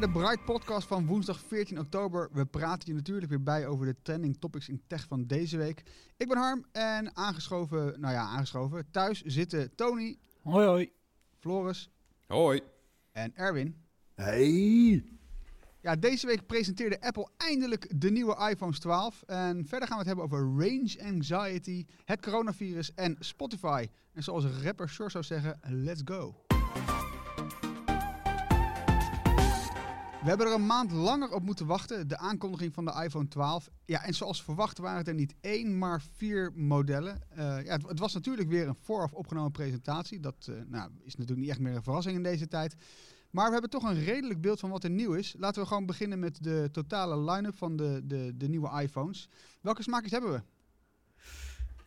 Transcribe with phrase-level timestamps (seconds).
[0.00, 2.28] Bij de Bright Podcast van woensdag 14 oktober.
[2.32, 5.82] We praten je natuurlijk weer bij over de trending topics in tech van deze week.
[6.16, 8.90] Ik ben Harm en aangeschoven, nou ja, aangeschoven.
[8.90, 10.92] Thuis zitten Tony, Hoi hoi.
[11.38, 11.90] Floris
[12.26, 12.60] Hoi.
[13.12, 13.76] en Erwin.
[14.14, 15.04] Hey!
[15.80, 19.22] Ja, deze week presenteerde Apple eindelijk de nieuwe iPhones 12.
[19.26, 23.86] En verder gaan we het hebben over range anxiety, het coronavirus en Spotify.
[24.12, 26.49] En zoals rapper Shore zou zeggen, let's go.
[30.20, 33.68] We hebben er een maand langer op moeten wachten, de aankondiging van de iPhone 12.
[33.84, 37.22] Ja, en zoals verwacht waren het er niet één, maar vier modellen.
[37.28, 40.20] Eh, ja, het, was natuurlijk weer een vooraf opgenomen presentatie.
[40.20, 42.76] Dat eh, nou, is natuurlijk niet echt meer een verrassing in deze tijd.
[43.30, 45.34] Maar we hebben toch een redelijk beeld van wat er nieuw is.
[45.38, 49.28] Laten we gewoon beginnen met de totale line-up van de, de, de nieuwe iPhones.
[49.60, 50.42] Welke smaakjes hebben we?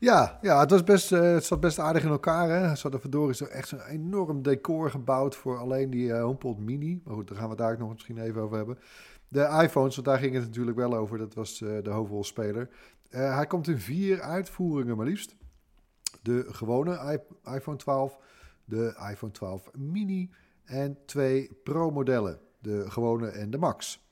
[0.04, 2.50] Ja, ja het, was best, eh, het zat best aardig in elkaar.
[2.50, 2.76] Hè?
[2.76, 7.02] Ze hadden verdorie zo echt zo'n enorm decor gebouwd voor alleen die eh, HomePod Mini.
[7.04, 8.78] Maar goed, daar gaan we daar nog misschien even over hebben.
[9.28, 11.18] De iPhones, want daar ging het natuurlijk wel over.
[11.18, 12.70] Dat was eh, de hoofdrolspeler.
[13.10, 15.36] Hij komt in vier uitvoeringen maar liefst.
[16.22, 17.20] De gewone
[17.56, 18.18] iPhone 12,
[18.66, 20.32] de iPhone 12 Mini
[20.64, 22.40] en twee Pro-modellen.
[22.60, 24.08] De gewone en de Max.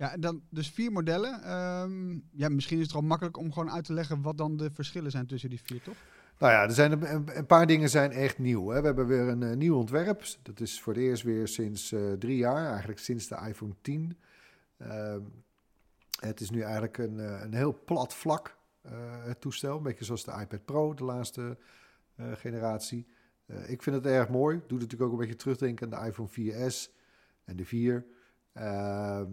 [0.00, 1.42] Ja, dan dus vier modellen.
[1.42, 4.70] Ehm, ja, misschien is het al makkelijk om gewoon uit te leggen wat dan de
[4.70, 5.96] verschillen zijn tussen die vier, toch?
[6.38, 8.68] Nou ja, er zijn een, paar dingen zijn echt nieuw.
[8.68, 8.80] Hè.
[8.80, 10.24] We hebben weer een eh, nieuw ontwerp.
[10.42, 14.18] Dat is voor het eerst weer sinds eh, drie jaar, eigenlijk sinds de iPhone 10.
[14.76, 15.20] Ehm,
[16.20, 18.56] het is nu eigenlijk een, eh, een heel plat vlak,
[19.22, 19.76] het toestel.
[19.76, 21.58] Een beetje zoals de iPad Pro, de laatste
[22.34, 23.06] generatie.
[23.66, 24.60] Ik vind het erg mooi.
[24.66, 26.90] Doet natuurlijk ook een beetje terugdenken aan de iPhone 4S
[27.44, 28.06] en de 4.
[28.52, 29.26] Ehm,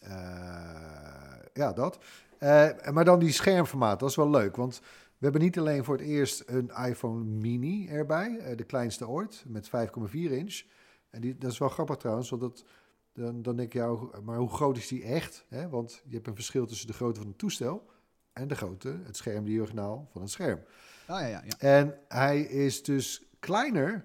[0.00, 1.98] eh, ja, dat.
[2.38, 4.56] Eh, maar dan die schermformaat, dat is wel leuk.
[4.56, 4.80] Want
[5.18, 9.44] we hebben niet alleen voor het eerst een iPhone mini erbij, eh, de kleinste ooit,
[9.46, 10.62] met 5,4 inch.
[11.10, 12.64] En die, dat is wel grappig trouwens, want dat,
[13.12, 15.44] dan, dan denk je, ja, maar hoe groot is die echt?
[15.48, 15.68] Hè?
[15.68, 17.90] Want je hebt een verschil tussen de grootte van het toestel
[18.32, 20.60] en de grootte, het scherm diagonaal van het scherm.
[21.06, 21.58] Ah, ja, ja, ja.
[21.58, 24.04] En hij is dus kleiner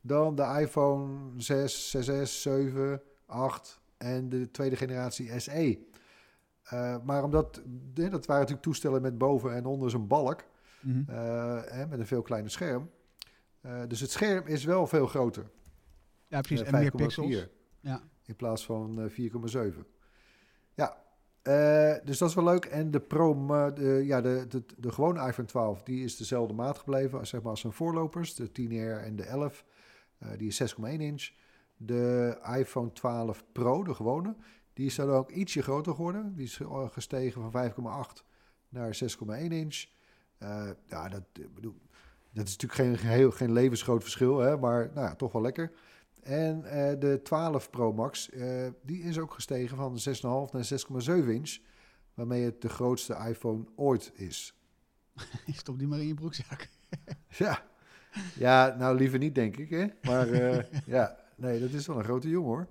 [0.00, 5.78] dan de iPhone 6, 6S, 7, 8 en de tweede generatie SE.
[6.62, 7.62] Eh, maar omdat,
[7.94, 10.44] dat waren natuurlijk toestellen met boven en onder zo'n balk,
[10.80, 11.10] Mhm.
[11.10, 12.90] eh, met een veel kleiner scherm.
[13.60, 15.50] Eh, dus het scherm is wel veel groter.
[16.28, 16.62] ja, precies.
[16.66, 17.46] En meer 5,4 pixels.
[17.80, 18.02] Ja.
[18.26, 19.86] in plaats van eh, 4,7.
[20.74, 20.96] Ja,
[22.04, 22.64] dus dat is wel leuk.
[22.64, 26.78] En de Pro, de, ja, de, de, de gewone iPhone 12, die is dezelfde maat
[26.78, 28.34] gebleven als, zeg maar, als zijn voorlopers.
[28.34, 29.64] De 10R en de 11,
[30.18, 31.30] eh, die is 6,1 inch.
[31.86, 34.36] De iPhone 12 Pro, de gewone,
[34.72, 36.34] die is dan ook ietsje groter geworden.
[36.34, 38.24] Die is eh, gestegen van 5,8
[38.68, 39.84] naar 6,1 inch.
[40.38, 41.22] Eh, ja, dat,
[41.54, 41.80] bedoel,
[42.32, 45.72] dat is natuurlijk geen, heel, geen levensgroot verschil, hè, maar nou ja, toch wel lekker.
[46.22, 48.30] En eh, de 12 Pro Max,
[48.82, 51.58] die is ook gestegen van 6,5 naar 6,7 inch.
[52.14, 54.54] Waarmee het de grootste iPhone ooit is.
[55.46, 56.68] Stop die maar in je broekzak.
[57.28, 57.66] Ja,
[58.34, 59.70] ja nou liever niet denk ik.
[59.70, 59.86] Hè?
[60.02, 60.28] Maar
[60.86, 62.68] ja, nee, dat is wel een grote jongen hoor.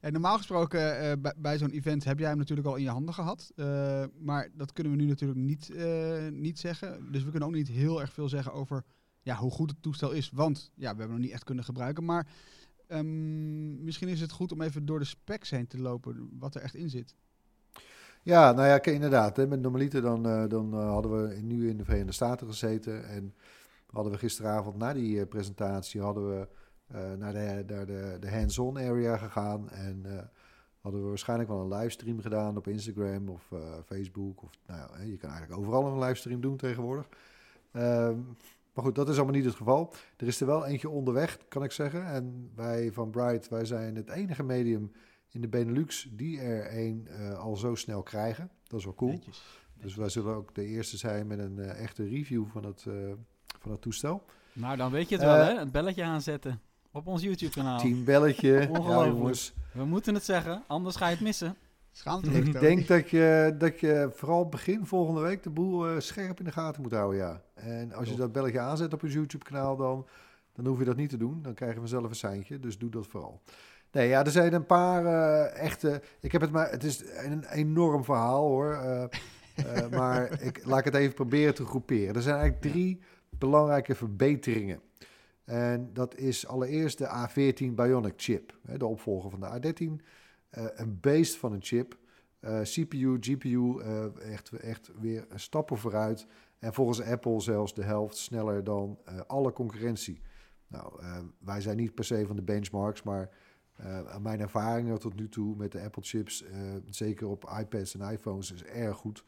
[0.00, 2.88] En normaal gesproken eh, bij, bij zo'n event heb jij hem natuurlijk al in je
[2.88, 3.52] handen gehad.
[3.56, 7.12] Eh, maar dat kunnen we nu natuurlijk niet, eh, niet zeggen.
[7.12, 8.84] Dus we kunnen ook niet heel erg veel zeggen over
[9.22, 10.30] ja, hoe goed het toestel is.
[10.34, 12.04] Want ja, we hebben hem nog niet echt kunnen gebruiken.
[12.04, 12.26] Maar
[12.86, 16.28] ehm, misschien is het goed om even door de specs heen te lopen.
[16.38, 17.14] Wat er echt in zit.
[18.22, 19.36] Ja, nou ja, inderdaad.
[19.36, 23.08] Hè, met normaliter dan, dan hadden we nu in de Verenigde Staten gezeten.
[23.08, 23.34] En
[23.90, 26.48] hadden we gisteravond na die presentatie hadden we,
[27.18, 29.70] naar de, naar de, de hands-on area gegaan.
[29.70, 30.22] En eh,
[30.80, 34.42] hadden we waarschijnlijk wel een livestream gedaan op Instagram of eh, Facebook.
[34.42, 37.08] Of, nou, ja, hè, je kan eigenlijk overal een livestream doen tegenwoordig.
[37.72, 38.18] Ehm,
[38.74, 39.92] maar goed, dat is allemaal niet het geval.
[40.16, 42.06] Er is er wel eentje onderweg, kan ik zeggen.
[42.06, 44.92] En wij van Bright, wij zijn het enige medium
[45.30, 48.50] in de Benelux die er een eh, al zo snel krijgen.
[48.66, 49.10] Dat is wel cool.
[49.10, 49.64] Netjes.
[49.80, 52.94] Dus wij zullen ook de eerste zijn met een eh, echte review van het, eh,
[53.58, 54.24] van het toestel.
[54.52, 55.58] Nou, dan weet je het wel, Eh, hè?
[55.58, 56.60] Het belletje aanzetten
[56.96, 57.78] op ons YouTube-kanaal.
[57.78, 58.52] Team belletje.
[58.60, 59.16] ja, Ongelooflijk.
[59.16, 59.54] jongens.
[59.72, 61.56] We moeten het zeggen, anders ga je het missen.
[61.92, 62.30] Schaamte.
[62.30, 66.44] Ik denk dat je, dat je vooral begin volgende week de boel eh, scherp in
[66.44, 67.42] de gaten moet houden, ja.
[67.54, 70.06] En als je dat belletje aanzet op je YouTube-kanaal, dan,
[70.52, 71.42] dan hoef je dat niet te doen.
[71.42, 73.40] Dan krijg je vanzelf een seintje, dus doe dat vooral.
[73.92, 76.02] Nee, ja, er zijn een paar eh, echte...
[76.20, 76.70] Ik heb het maar...
[76.70, 78.72] Het is een enorm verhaal, hoor.
[78.72, 82.14] Eh, eh, maar ik, laat ik het even proberen te groeperen.
[82.14, 83.00] Er zijn eigenlijk drie
[83.30, 84.80] belangrijke verbeteringen.
[85.46, 90.04] En dat is allereerst de A14 Bionic chip, de opvolger van de A13.
[90.48, 91.98] Eh, een beest van een chip.
[92.40, 96.26] Eh, CPU, GPU, eh, echt, echt weer stappen vooruit.
[96.58, 100.20] En volgens Apple zelfs de helft sneller dan alle concurrentie.
[100.68, 101.00] Nou,
[101.38, 103.30] wij zijn niet per se van de benchmarks, maar
[104.20, 106.44] mijn ervaringen tot nu toe met de Apple chips,
[106.90, 109.24] zeker op iPads en iPhones, is erg goed.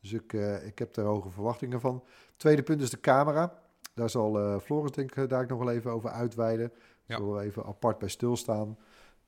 [0.00, 0.32] Dus ik,
[0.64, 2.04] ik heb daar hoge verwachtingen van.
[2.36, 3.65] Tweede punt is de camera.
[3.96, 6.72] Daar zal eh Floris denk ik daar nog wel even over uitweiden.
[7.06, 8.78] Zullen we even apart bij stilstaan.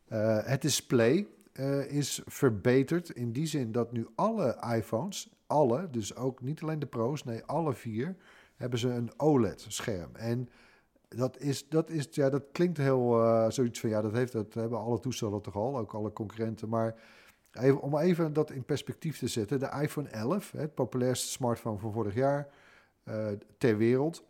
[0.08, 6.16] Eh, het display eh, is verbeterd in die zin dat nu alle iPhones, alle, dus
[6.16, 8.16] ook niet alleen de Pro's, nee, alle vier,
[8.56, 10.16] hebben ze een OLED-scherm.
[10.16, 10.48] En
[11.08, 14.54] dat is, dat is, ja, dat klinkt heel eh, zoiets van, ja, dat, heeft, dat
[14.54, 16.68] hebben alle toestellen toch al, ook alle concurrenten.
[16.68, 16.94] Maar
[17.52, 21.78] even, om even dat in perspectief te zetten, de iPhone 11, hè, het populairste smartphone
[21.78, 22.48] van vorig jaar
[23.04, 23.26] eh,
[23.58, 24.24] ter wereld,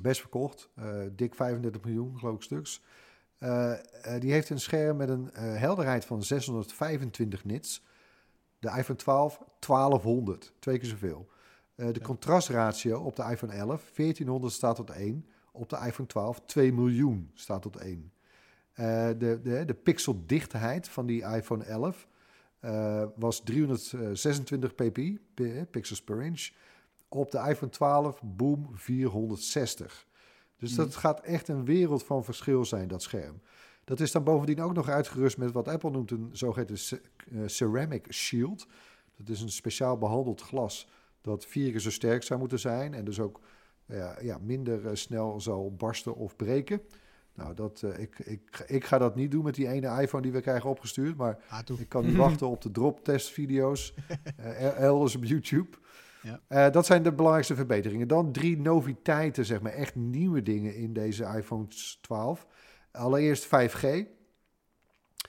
[0.00, 2.82] best verkocht, eh, dik 35 miljoen, geloof ik, stuks.
[3.38, 7.84] Eh, eh, die heeft een scherm met een helderheid van 625 nits.
[8.58, 11.28] De iPhone 12 1200, twee keer zoveel.
[11.74, 15.26] De contrastratio op de iPhone 11 1400 staat tot 1.
[15.52, 18.12] Op de iPhone 12 2 miljoen staat tot 1.
[18.72, 22.08] Eh, de, de, de pixeldichtheid van die iPhone 11
[22.60, 26.50] eh, was 326 ppi, pi- pixels per inch.
[27.08, 30.06] Op de iPhone 12, boom, 460.
[30.56, 33.40] Dus dat gaat echt een wereld van verschil zijn, dat scherm.
[33.84, 37.00] Dat is dan bovendien ook nog uitgerust met wat Apple noemt een zogeheten
[37.32, 38.66] eh, ceramic shield.
[39.16, 40.88] Dat is een speciaal behandeld glas
[41.20, 43.40] dat vier keer zo sterk zou moeten zijn en dus ook
[43.86, 46.80] ja, ja, minder eh, snel zal barsten of breken.
[47.34, 50.32] Nou, dat, eh, ik, ik, ik ga dat niet doen met die ene iPhone die
[50.32, 53.94] we krijgen opgestuurd, maar Ah, ik kan niet wachten op de drop-testvideo's
[54.36, 55.76] eh, el- elders op YouTube.
[56.28, 56.40] Ja.
[56.66, 58.08] Eh, dat zijn de belangrijkste verbeteringen.
[58.08, 61.66] Dan drie noviteiten, zeg maar, echt nieuwe dingen in deze iPhone
[62.00, 62.46] 12.
[62.92, 63.82] Allereerst 5G.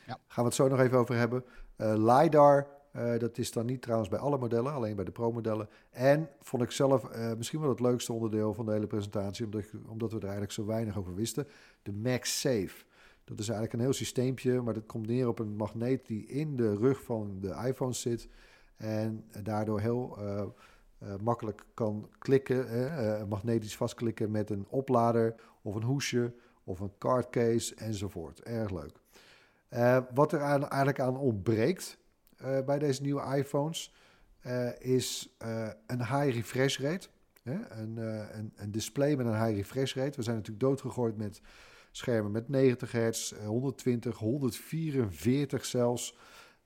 [0.05, 0.17] Ja.
[0.27, 1.43] Gaan we het zo nog even over hebben.
[1.75, 5.69] Eh, LiDAR, eh, dat is dan niet trouwens bij alle modellen, alleen bij de Pro-modellen.
[5.89, 7.07] En vond ik zelf
[7.37, 10.51] misschien wel het leukste onderdeel van de hele presentatie, omdat, ik- omdat we er eigenlijk
[10.53, 11.47] zo weinig over wisten.
[11.83, 12.83] De MagSafe.
[13.23, 16.55] Dat is eigenlijk een heel systeempje, maar dat komt neer op een magneet die in
[16.55, 18.27] de rug van de iPhone zit.
[18.77, 20.17] En daardoor heel
[20.99, 26.79] eh, makkelijk kan klikken, eh, eh, magnetisch vastklikken met een oplader of een hoesje of
[26.79, 28.41] een cardcase enzovoort.
[28.41, 28.99] Erg leuk.
[29.69, 31.97] Eh, wat er eigenlijk aan ontbreekt
[32.65, 33.93] bij deze nieuwe iPhones
[34.79, 35.35] is
[35.85, 37.07] een high refresh rate.
[37.43, 37.53] Hè?
[37.69, 37.97] Een,
[38.37, 40.15] een, een display met een high refresh rate.
[40.15, 41.41] We zijn natuurlijk doodgegooid met
[41.91, 46.17] schermen met 90 hertz, eh, 120, 144 zelfs.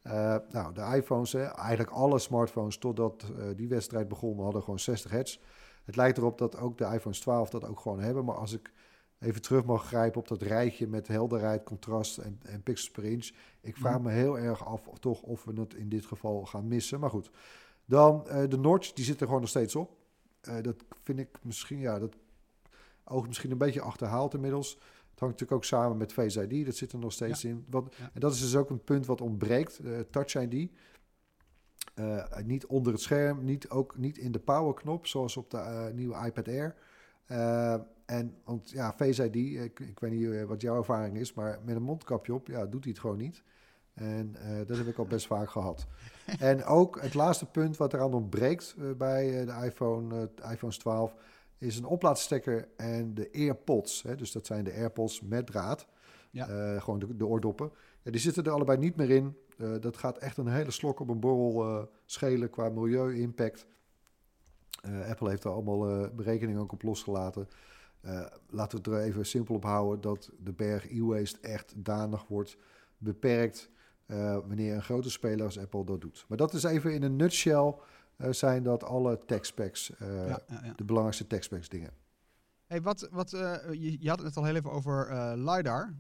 [0.04, 4.80] Eh, nou, de iPhones, hè, eigenlijk alle smartphones totdat eh, die wedstrijd begon, hadden gewoon
[4.80, 5.40] 60 hertz.
[5.84, 8.26] Het lijkt erop dat ook de iPhones 12 dat ook gewoon hebben.
[8.26, 8.72] Maar als ik
[9.20, 13.32] even terug mag grijpen op dat rijtje met helderheid, contrast en, en pixels per inch.
[13.62, 16.68] Ik vraag me heel erg af of, toch of we het in dit geval gaan
[16.68, 17.00] missen.
[17.00, 17.32] Maar goed,
[17.86, 19.98] dan eh, de notch, die zit er gewoon nog steeds op.
[20.62, 22.16] Dat vind ik misschien, ja, dat
[23.04, 24.80] oogt misschien een beetje achterhaald inmiddels.
[25.14, 27.66] Het hangt natuurlijk ook samen met Face ID, dat zit er nog steeds in.
[27.70, 28.10] Wat, Ja.
[28.14, 30.72] En dat is dus ook een punt wat ontbreekt, eh, Touch ID.
[31.96, 35.88] Eh, niet onder het scherm, niet, ook niet in de powerknop, zoals op de eh,
[35.94, 36.76] nieuwe iPad Air.
[38.06, 41.76] En, want ja, Face ID, ik, ik weet niet wat jouw ervaring is, maar met
[41.76, 43.44] een mondkapje op, ja, doet hij het gewoon niet.
[43.94, 44.36] En
[44.68, 45.88] dat heb ik al best vaak gehad.
[46.40, 51.16] En ook het laatste punt wat eraan ontbreekt bij de iPhone, de iPhones 12
[51.64, 54.02] is een oplaadstekker en de AirPods.
[54.02, 55.88] Hè, dus dat zijn de AirPods met draad.
[56.32, 56.48] Ja.
[56.48, 57.72] Eh, gewoon de, de oordoppen.
[58.02, 59.38] Ja, die zitten er allebei niet meer in.
[59.58, 63.66] Eh, dat gaat echt een hele slok op een borrel eh, schelen qua milieu-impact.
[65.08, 67.48] Apple heeft er allemaal berekeningen ook op losgelaten.
[68.50, 72.58] Laten we het er even simpel op houden dat de berg e-waste echt danig wordt
[72.98, 73.70] beperkt
[74.48, 76.26] wanneer een grote speler als Apple dat doet.
[76.28, 77.76] Maar dat is even in een nutshell
[78.30, 80.74] zijn dat alle tech specs, eh, ja, ja, ja.
[80.76, 81.92] de belangrijkste tech specs dingen.
[82.66, 85.94] Hey, wat, wat, eh, je, je had het net al heel even over eh, LiDAR.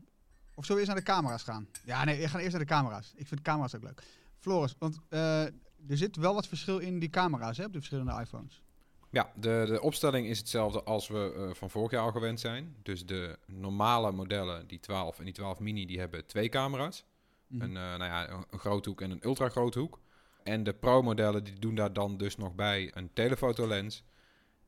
[0.55, 1.67] Of zullen we eerst naar de camera's gaan?
[1.85, 3.13] Ja, nee, we gaan eerst naar de camera's.
[3.15, 4.03] Ik vind camera's ook leuk.
[4.39, 8.21] Floris, want eh, er zit wel wat verschil in die camera's hè, op de verschillende
[8.21, 8.61] iPhones.
[9.09, 12.75] Ja, de, de opstelling is hetzelfde als we eh, van vorig jaar al gewend zijn.
[12.83, 17.05] Dus de normale modellen, die 12 en die 12 mini, die hebben twee camera's.
[17.47, 17.61] Mhm.
[17.61, 19.99] Een, eh, nou ja, een, een groothoek en een ultra groothoek.
[20.43, 24.03] En de Pro-modellen die doen daar dan dus nog bij een telefotolens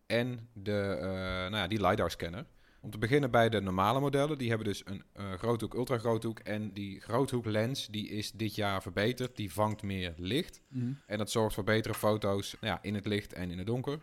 [0.06, 2.46] en de, eh, nou ja, die LiDAR-scanner.
[2.82, 4.38] Om te beginnen bij de normale modellen.
[4.38, 6.40] Die hebben dus een eh, groothoek, ultra groothoek.
[6.40, 9.36] En die groothoeklens die is dit jaar verbeterd.
[9.36, 10.62] Die vangt meer licht.
[10.68, 10.94] Mhm.
[11.06, 14.00] En dat zorgt voor betere foto's nou ja, in het licht en in het donker.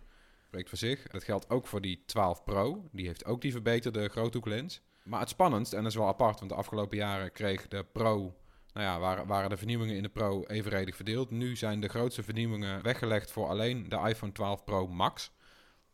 [0.47, 1.03] Spreekt voor zich.
[1.07, 2.89] Dat geldt ook voor die 12 Pro.
[2.93, 4.83] Die heeft ook die verbeterde groothoeklens.
[5.05, 8.37] Maar het spannendst, en dat is wel apart, want de afgelopen jaren kreeg de Pro...
[8.73, 11.31] Nou ja, waren, waren de vernieuwingen in de Pro evenredig verdeeld.
[11.31, 15.33] Nu zijn de grootste vernieuwingen weggelegd voor alleen de iPhone 12 Pro Max.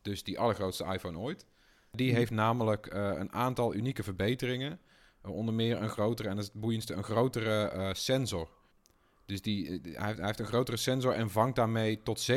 [0.03, 1.47] Dus die allergrootste iPhone ooit.
[1.91, 4.81] Die heeft namelijk eh, een aantal unieke verbeteringen.
[5.27, 8.49] Uh, onder meer een grotere, en dat is het boeiendste, een grotere eh, sensor.
[9.29, 12.35] Dus die, eh, hij, heeft, hij heeft een grotere sensor en vangt daarmee tot 87%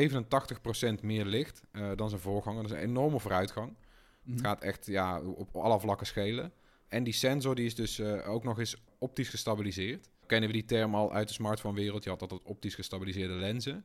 [1.02, 2.62] meer licht eh, dan zijn voorganger.
[2.62, 3.74] Dat is een enorme vooruitgang.
[4.22, 4.32] Mhm.
[4.32, 6.52] Het gaat echt ja, op alle vlakken schelen.
[6.88, 10.08] En die sensor die is dus eh, ook nog eens optisch gestabiliseerd.
[10.32, 12.04] Kennen we die term al uit de smartphone-wereld?
[12.04, 13.84] Je had altijd optisch gestabiliseerde lenzen.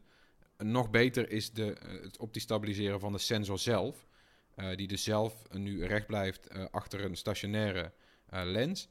[0.58, 4.08] Nog beter is de, eh, het optisch stabiliseren van de sensor zelf.
[4.56, 7.92] eh, die dus zelf nu recht blijft eh, achter een stationaire
[8.30, 8.90] lens.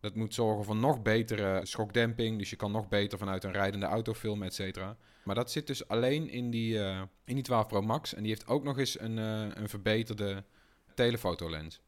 [0.00, 2.38] Dat moet zorgen voor nog betere schokdemping.
[2.38, 4.96] Dus je kan nog beter vanuit een rijdende auto filmen, et cetera.
[5.24, 6.78] Maar dat zit dus alleen in die,
[7.24, 8.14] in die 12 Pro Max.
[8.14, 10.44] En die heeft ook nog eens een, een verbeterde
[10.94, 11.80] telefotolens.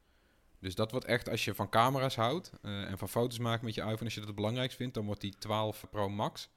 [0.62, 3.74] Dus dat wordt echt, als je van camera's houdt eh, en van foto's maakt met
[3.74, 6.50] je iPhone, als je dat het belangrijkst vindt, dan wordt die 12 Pro Max,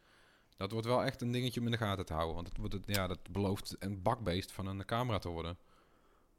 [0.57, 2.35] dat wordt wel echt een dingetje om in de gaten te houden.
[2.35, 5.57] Want het wordt het, ja, dat belooft een bakbeest van een camera te worden.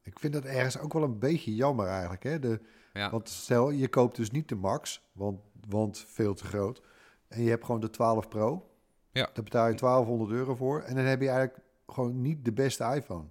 [0.03, 2.23] Ik vind dat ergens ook wel een beetje jammer eigenlijk.
[2.23, 2.39] Hè?
[2.39, 2.61] De,
[2.93, 6.83] Ja, Want stel, je koopt dus niet de Max, want, want veel te groot.
[7.29, 8.71] En je hebt gewoon de 12 Pro.
[9.13, 9.31] Ja.
[9.33, 10.81] Daar betaal je 1200 euro voor.
[10.81, 13.29] En dan heb je eigenlijk gewoon niet de beste iPhone.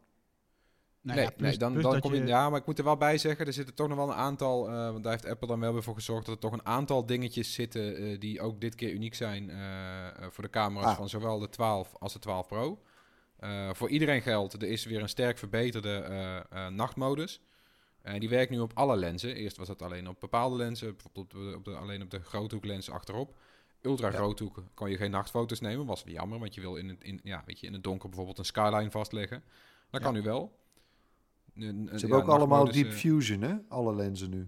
[1.05, 2.83] Nou nee, ja, plus- nee, dan, dan dat kom je, ja, maar ik moet er
[2.83, 5.47] wel bij zeggen, er zitten toch nog wel een aantal, eh, want daar heeft Apple
[5.47, 8.61] dan wel weer voor gezorgd dat er toch een aantal dingetjes zitten eh, die ook
[8.61, 9.57] dit keer uniek zijn eh,
[10.29, 10.95] voor de camera's Ah.
[10.97, 12.79] van zowel de 12 als de 12 Pro.
[13.71, 17.41] Voor iedereen geldt, er is weer een sterk verbeterde nachtmodus.
[18.01, 19.35] En die werkt nu op alle lenzen.
[19.35, 23.37] Eerst was het alleen op bepaalde lenzen, bijvoorbeeld op de, alleen op de groothoeklens achterop.
[23.81, 24.13] Ultra Ja.
[24.13, 27.43] groothoek kon je geen nachtfoto's nemen, was jammer, want je wil in het, in, ja,
[27.45, 29.43] weet je, in het donker bijvoorbeeld een skyline vastleggen.
[29.89, 30.07] Dat Ja.
[30.07, 30.57] kan nu wel.
[31.55, 33.55] Een- een- Ze ja, hebben ook allemaal nachtmodus, Deep eh, Fusion, hè?
[33.69, 34.47] Alle lenzen nu.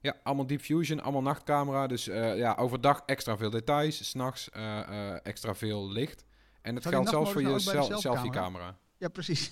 [0.00, 1.86] ja, allemaal Deep Fusion, allemaal nachtcamera.
[1.86, 4.80] Dus eh, ja, overdag extra veel details, s'nachts eh
[5.12, 6.24] eh extra veel licht.
[6.62, 8.78] En die geldt zelfs voor je nachtmodus nou selfie-camera?
[8.96, 9.50] Ja, precies.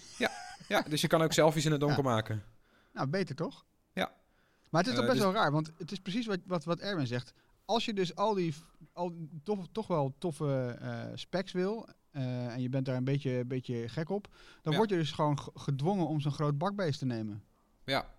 [0.69, 2.11] Ja, dus je kan ook selfies in het donker Ja.
[2.11, 2.43] maken.
[2.93, 3.65] Nou, beter toch?
[3.93, 4.13] Ja.
[4.71, 6.65] Maar het is toch Eh, best dus- wel raar, want het is precies wat, wat,
[6.65, 7.33] wat Erwin zegt.
[7.65, 8.55] Als je dus al die,
[8.93, 13.45] al, toch, toch wel toffe eh, specs wil, eh, en je bent daar een beetje,
[13.45, 14.29] beetje gek op,
[14.63, 14.79] dan Ja.
[14.79, 17.43] word je dus gewoon gedwongen om zo'n groot bakbeest te nemen.
[17.85, 18.15] Ja,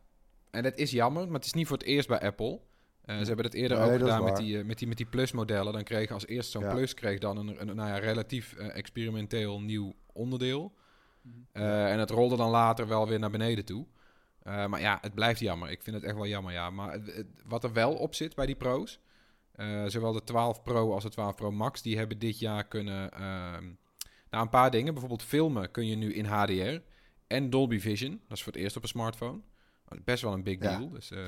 [0.51, 2.59] en dat is jammer, maar het is niet voor het eerst bij Apple.
[3.01, 4.97] Eh, ze hebben het eerder Nee, ook dat gedaan met die, eh, met die, met
[4.97, 5.73] die Plus-modellen.
[5.73, 6.73] Dan kreeg als eerst zo'n Ja.
[6.73, 10.73] Plus kreeg dan een, een nou ja, relatief eh, experimenteel nieuw onderdeel.
[11.21, 11.35] Mhm.
[11.51, 13.85] Eh, en het rolde dan later wel weer naar beneden toe.
[14.41, 15.69] Eh, maar ja, het blijft jammer.
[15.69, 16.69] Ik vind het echt wel jammer, ja.
[16.69, 19.00] Maar het- het- wat er wel op zit bij die pro's...
[19.51, 21.81] eh, zowel de 12 Pro als de 12 Pro Max...
[21.81, 23.09] die hebben dit jaar kunnen...
[24.33, 24.91] nou, een paar dingen.
[24.93, 26.81] Bijvoorbeeld filmen kun je nu in HDR...
[27.27, 28.21] en Dolby Vision.
[28.27, 29.39] Dat is voor het eerst op een smartphone.
[30.03, 30.77] Best wel een big Ja.
[30.77, 30.89] deal.
[30.89, 31.19] Dus, eh,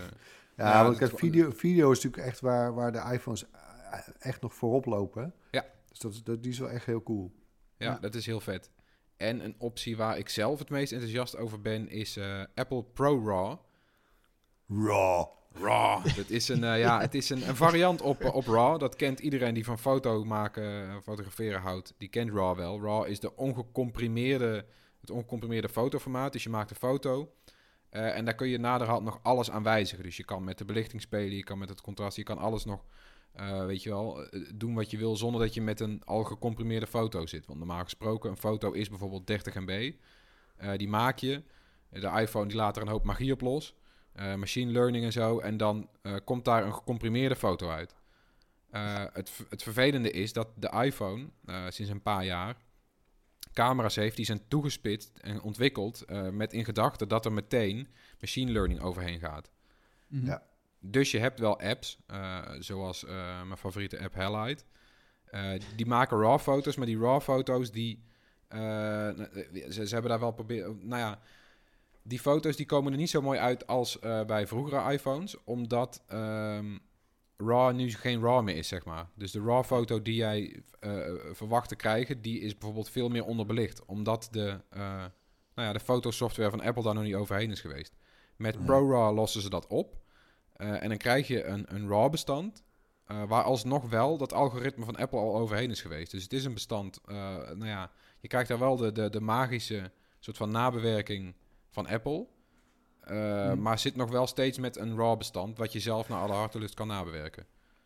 [0.57, 4.53] Ja, Ja, want video, video is natuurlijk echt waar, waar de iPhones eh, echt nog
[4.53, 5.33] voorop lopen.
[5.51, 5.65] Ja.
[5.89, 7.31] Dus dat, is- dat, die is wel echt heel cool.
[7.77, 7.97] Ja, Ja.
[7.99, 8.71] dat is heel vet.
[9.17, 13.25] En een optie waar ik zelf het meest enthousiast over ben, is eh, Apple Pro
[13.25, 13.57] RAW.
[14.67, 15.25] Raw.
[15.61, 16.15] RAW.
[16.15, 18.79] dat is een, eh, ja, het is een, een variant op, eh, op RAW.
[18.79, 21.93] Dat kent iedereen die van foto maken, eh, fotograferen houdt.
[21.97, 22.81] Die kent RAW wel.
[22.81, 24.65] RAW is de ongecomprimeerde,
[25.01, 26.33] het ongecomprimeerde fotoformaat.
[26.33, 27.33] Dus je maakt een foto.
[27.89, 30.03] en daar kun je naderhand nog alles aan wijzigen.
[30.03, 32.65] Dus je kan met de belichting spelen, je kan met het contrast, je kan alles
[32.65, 32.85] nog,
[33.65, 37.25] weet je wel, doen wat je wil zonder dat je met een al gecomprimeerde foto
[37.25, 37.45] zit.
[37.45, 39.91] Want normaal gesproken, een foto is bijvoorbeeld 30 MB.
[40.77, 41.43] Die maak je.
[41.89, 43.75] De iPhone die laat er een hoop magie op los.
[44.15, 45.39] Eh, machine learning en zo.
[45.39, 47.95] En dan eh, komt daar een gecomprimeerde foto uit.
[48.71, 52.55] Eh, het, het vervelende is dat de iPhone eh, sinds een paar jaar
[53.53, 57.87] camera's heeft die zijn toegespitst en ontwikkeld eh, met in gedachte dat er meteen
[58.19, 59.51] machine learning overheen gaat.
[60.07, 60.25] Mhm.
[60.25, 60.43] Ja.
[60.79, 64.15] Dus je hebt wel apps, eh, zoals eh, mijn favoriete app.
[64.15, 68.03] Eh, die maken raw foto's, maar die raw foto's die...
[68.47, 68.59] eh,
[69.69, 70.79] ze, ze hebben daar wel proberen...
[70.87, 71.19] Nou ja,
[72.07, 76.03] die foto's die komen er niet zo mooi uit als eh, bij vroegere iPhones, omdat
[76.07, 76.77] ehm,
[77.37, 79.09] RAW nu geen RAW meer is, zeg maar.
[79.15, 80.99] Dus de RAW foto die jij eh,
[81.31, 84.79] verwacht te krijgen, die is bijvoorbeeld veel meer onderbelicht, omdat de, eh,
[85.55, 87.95] nou ja, de fotosoftware van Apple daar nog niet overheen is geweest.
[88.35, 90.03] Met ProRAW lossen ze dat op.
[90.55, 92.63] En dan krijg je een, een RAW-bestand
[93.05, 96.11] waar alsnog wel dat algoritme van Apple al overheen is geweest.
[96.11, 96.99] Dus het is een bestand.
[97.05, 101.35] nou ja, je krijgt daar wel de, de, de magische soort van nabewerking
[101.75, 102.25] van Apple.
[103.01, 103.61] Eh, Hmm.
[103.61, 106.73] Maar zit nog wel steeds met een RAW bestand, wat je zelf naar alle hartelust
[106.73, 107.45] kan nabewerken.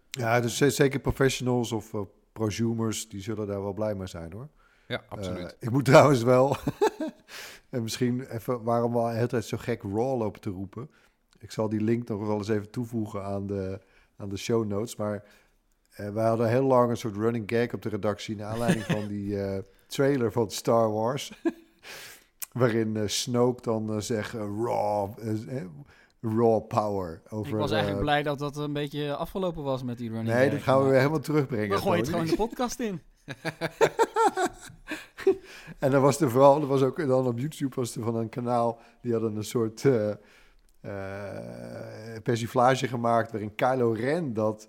[0.09, 2.01] Ja, dus zeker professionals of eh,
[2.33, 4.49] prosumers, die zullen daar wel blij mee zijn hoor.
[4.87, 5.45] Ja, absoluut.
[5.45, 6.55] Eh, ik moet trouwens wel,
[7.69, 10.89] en misschien even waarom we de hele tijd zo gek raw lopen te roepen.
[11.39, 13.79] Ik zal die link nog wel eens even toevoegen aan de,
[14.17, 14.95] aan de show notes.
[14.95, 15.23] Maar
[15.95, 18.35] wij hadden heel lang een soort running gag op de redactie...
[18.35, 19.37] naar aanleiding van die
[19.87, 21.31] trailer van Star Wars.
[22.59, 25.09] Waarin eh, Snoke dan eh, zegt eh, raw,
[26.21, 27.21] raw power.
[27.29, 30.49] Over, ik was eigenlijk blij dat dat een beetje afgelopen was met die running Nee,
[30.49, 31.69] dat gaan we weer helemaal terugbrengen.
[31.69, 33.01] We gooien het gewoon de podcast in.
[35.79, 38.29] En dan was er vooral, er was ook dan op YouTube was er van een
[38.29, 40.11] kanaal, die hadden een soort eh,
[42.23, 44.67] persiflage gemaakt waarin Kylo Ren dat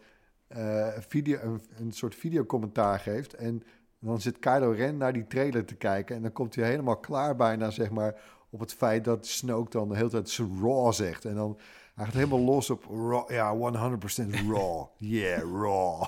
[1.08, 3.34] video, een, een soort videocommentaar geeft.
[3.34, 3.62] En
[4.00, 7.36] dan zit Kylo Ren naar die trailer te kijken en dan komt hij helemaal klaar
[7.36, 8.14] bijna, zeg maar,
[8.50, 11.24] op het feit dat Snoke dan de hele tijd zijn raw zegt.
[11.24, 11.58] En dan
[11.94, 14.86] hij gaat helemaal los op raw, ja, 100% raw.
[14.96, 16.04] Yeah, raw.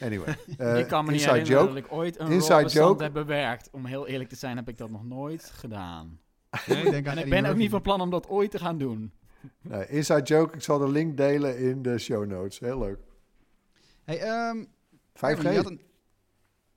[0.00, 1.80] Anyway, eh, ik kan me niet inside herinneren joke.
[1.80, 3.02] dat ik ooit een Inside raw bestand joke.
[3.02, 3.68] heb bewerkt.
[3.72, 6.18] Om heel eerlijk te zijn heb ik dat nog nooit gedaan.
[6.66, 9.12] Ik denk En ik ben ook niet van plan om dat ooit te gaan doen.
[9.60, 12.58] Nee, inside joke, ik zal de link delen in de show notes.
[12.58, 12.98] Heel leuk.
[14.04, 14.64] Hey, ehm,
[15.14, 15.78] 5G?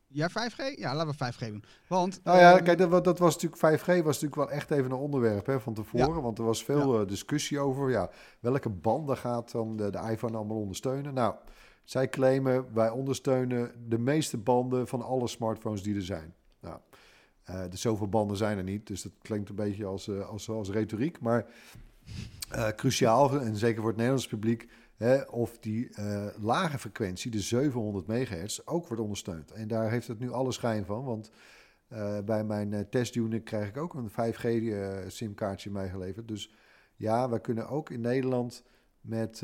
[0.10, 0.76] Ja, 5G?
[0.76, 1.64] Ja, laten we 5G doen.
[1.88, 4.92] Want, Nou ja, ehm, kijk, dat, dat was natuurlijk 5G was natuurlijk wel echt even
[4.92, 6.22] een onderwerp hè, van tevoren.
[6.22, 8.10] Want er was veel eh, discussie over ja,
[8.40, 11.14] welke banden gaat dan de, de iPhone allemaal ondersteunen.
[11.14, 11.36] Nou,
[11.84, 16.34] zij claimen wij ondersteunen de meeste banden van alle smartphones die er zijn.
[16.60, 16.80] Nou,
[17.44, 20.50] eh dus zoveel banden zijn er niet, dus dat klinkt een beetje als, eh, als,
[20.50, 21.20] als retoriek.
[21.20, 21.46] Maar
[22.76, 24.68] cruciaal, en zeker voor het Nederlands publiek,
[25.30, 29.52] of die eh, lage frequentie, de 700 megahertz, ook wordt ondersteund.
[29.52, 31.32] En daar heeft het nu alle schijn van, want
[31.88, 36.28] eh, bij mijn eh, testunit krijg ik ook een 5G-simkaartje meegeleverd.
[36.28, 36.54] Dus
[36.96, 38.64] ja, wij kunnen ook in Nederland
[39.02, 39.42] met,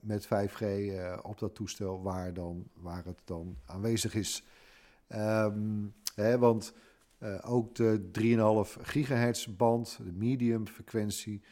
[0.00, 4.44] met 5G eh, op dat toestel waar, dan, waar het dan aanwezig is.
[5.06, 6.74] Ehm, hè, want
[7.42, 11.42] ook de 3,5 gigahertz band, de medium frequentie,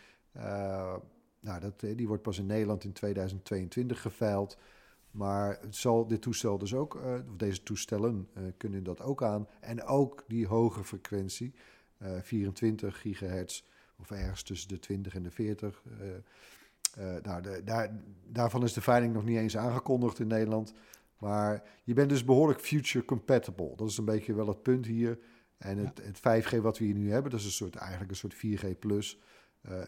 [1.41, 4.59] nou, dat, eh, die wordt pas in Nederland in 2022 geveild.
[5.11, 9.23] Maar het zal dit toestel dus ook, eh, of deze toestellen eh, kunnen dat ook
[9.23, 9.49] aan.
[9.61, 11.55] En ook die hoge frequentie,
[11.99, 13.65] eh 24 gigahertz,
[13.97, 15.83] of ergens tussen de 20 en de 40.
[15.99, 16.17] eh,
[17.17, 20.73] eh, nou, de, daar, daarvan is de veiling nog niet eens aangekondigd in Nederland.
[21.19, 23.77] Maar je bent dus behoorlijk future compatible.
[23.77, 25.19] Dat is een beetje wel het punt hier.
[25.59, 28.17] En het, het 5G wat we hier nu hebben, dat is een soort, eigenlijk een
[28.17, 29.19] soort 4G plus,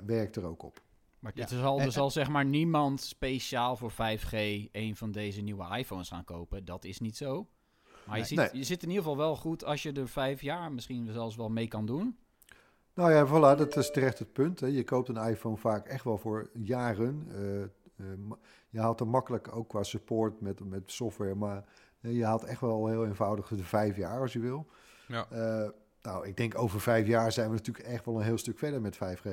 [0.04, 0.82] werkt er ook op.
[1.20, 1.40] Maar Ja.
[1.40, 4.32] het zal, er zal zeg maar niemand speciaal voor 5G
[4.72, 6.64] een van deze nieuwe iPhones gaan kopen.
[6.64, 7.46] Dat is niet zo.
[8.06, 8.24] Maar je, Nee.
[8.24, 8.48] ziet, Nee.
[8.52, 11.48] je zit in ieder geval wel goed als je er vijf jaar misschien zelfs wel
[11.48, 12.18] mee kan doen.
[12.94, 14.60] Nou ja, voilà, dat is terecht het punt.
[14.60, 14.66] Hè.
[14.66, 17.26] Je koopt een iPhone vaak echt wel voor jaren.
[17.30, 17.68] Eh, eh,
[18.70, 21.64] je haalt er makkelijk ook qua support met, met software, maar
[22.00, 24.66] eh, je haalt echt wel heel eenvoudig de vijf jaar als je wil.
[25.08, 25.26] Ja.
[25.30, 25.68] Eh,
[26.02, 28.80] nou, ik denk over vijf jaar zijn we natuurlijk echt wel een heel stuk verder
[28.80, 29.28] met 5G.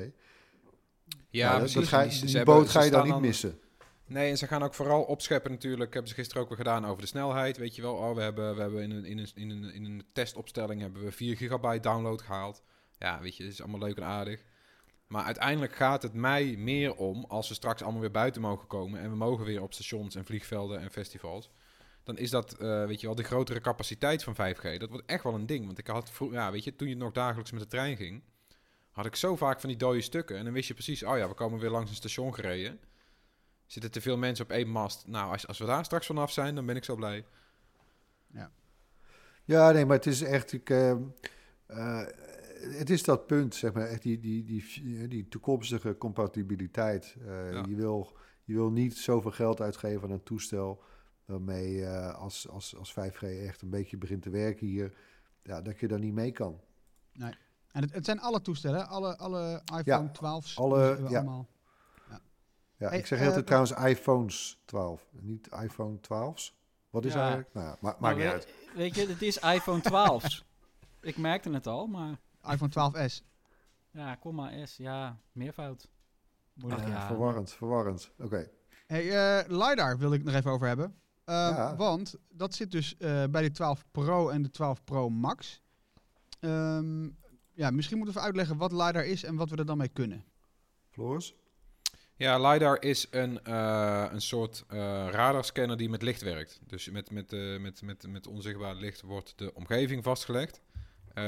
[1.30, 1.90] Ja, Nou, dat- precies.
[1.90, 3.60] dat ga, die boot ga je dan niet missen.
[4.06, 5.92] Nee, en ze gaan ook vooral opscheppen natuurlijk.
[5.92, 7.56] Hebben ze gisteren ook weer gedaan over de snelheid.
[7.56, 9.84] Weet je wel, oh, we hebben, we hebben in, een, in, een, in, een, in
[9.84, 12.62] een testopstelling hebben we 4 gigabyte download gehaald.
[12.98, 14.44] Ja, weet je, is allemaal leuk en aardig.
[15.06, 19.00] Maar uiteindelijk gaat het mij meer om, als we straks allemaal weer buiten mogen komen...
[19.00, 21.50] en we mogen weer op stations en vliegvelden en festivals...
[22.02, 24.76] dan is dat, eh, weet je wel, de grotere capaciteit van 5G.
[24.78, 25.66] Dat wordt echt wel een ding.
[25.66, 28.22] Want ik had ja, weet je, toen je nog dagelijks met de trein ging...
[28.98, 30.36] had ik zo vaak van die dode stukken.
[30.36, 32.80] En dan wist je precies, oh ja, we komen weer langs een station gereden...
[33.66, 35.06] Zitten te veel mensen op één mast?
[35.06, 37.24] Nou, als, als we daar straks vanaf zijn, dan ben ik zo blij.
[39.44, 40.52] Ja, nee, maar het is echt.
[40.52, 40.90] Ik, eh,
[41.66, 42.06] eh,
[42.60, 47.16] het is dat punt, zeg maar, echt die, die, die, die toekomstige compatibiliteit.
[47.26, 47.64] Eh, Ja.
[47.68, 50.82] je, wil, je wil niet zoveel geld uitgeven aan een toestel
[51.24, 54.94] waarmee eh, als, als, als 5G echt een beetje begint te werken hier,
[55.42, 56.60] ja, dat je daar niet mee kan.
[57.72, 60.58] En het, het zijn alle toestellen, alle, alle iPhone Ja, 12's.
[60.58, 61.18] alle- ja.
[61.18, 61.46] allemaal.
[62.76, 66.56] Ja, Hey, ik zeg eh, heel trouwens iPhones 12, niet iPhone 12's.
[66.90, 67.18] Wat is Ja.
[67.20, 67.54] eigenlijk?
[67.54, 68.48] Nou, ja, ma- maakt Maar niet we- uit.
[68.74, 70.44] Weet je, het is iPhone 12.
[71.00, 72.18] ik merkte het al, maar
[72.50, 73.22] iPhone 12s.
[73.90, 75.88] ja, komma S, ja, meervoud.
[76.52, 78.10] Moeilijk, Ja, verwarrend, verwarrend.
[78.18, 78.48] Oké.
[78.86, 80.94] Hey, eh, LiDAR wil ik nog even over hebben.
[81.24, 81.76] Eh, Ja.
[81.76, 85.62] Want dat zit dus eh, bij de 12 Pro en de 12 Pro Max.
[86.40, 87.08] Ehm,
[87.58, 89.88] ja, misschien moeten we even uitleggen wat LiDAR is en wat we er dan mee
[89.88, 90.24] kunnen.
[90.90, 91.34] Floris?
[92.16, 94.78] Ja, LiDAR is een, eh, een soort eh,
[95.10, 96.60] radarscanner die met licht werkt.
[96.66, 100.60] Dus met, met, eh, met, met, met onzichtbaar licht wordt de omgeving vastgelegd.
[101.14, 101.24] Eh,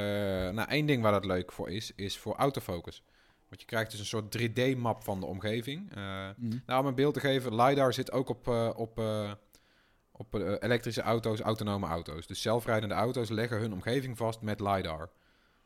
[0.50, 3.02] nou, één ding waar dat leuk voor is, is voor autofocus.
[3.48, 5.94] Want je krijgt dus een soort 3D-map van de omgeving.
[5.94, 6.58] Eh, Mhm.
[6.66, 9.32] nou, om een beeld te geven, LiDAR zit ook op, eh, op, eh,
[10.12, 12.26] op elektrische auto's, autonome auto's.
[12.26, 15.10] Dus zelfrijdende auto's leggen hun omgeving vast met LiDAR.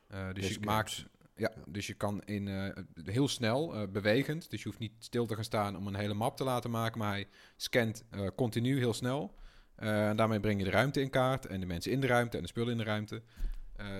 [0.07, 1.07] Eh, dus je maakt...
[1.37, 5.27] Ja, dus je kan in, eh, heel snel, eh, bewegend, dus je hoeft niet stil
[5.27, 8.05] te gaan staan om een hele map te laten maken, maar hij scant
[8.37, 9.35] continu heel snel.
[9.77, 12.43] En daarmee breng je de ruimte in kaart en de mensen in de ruimte en
[12.43, 13.23] de spullen in de ruimte.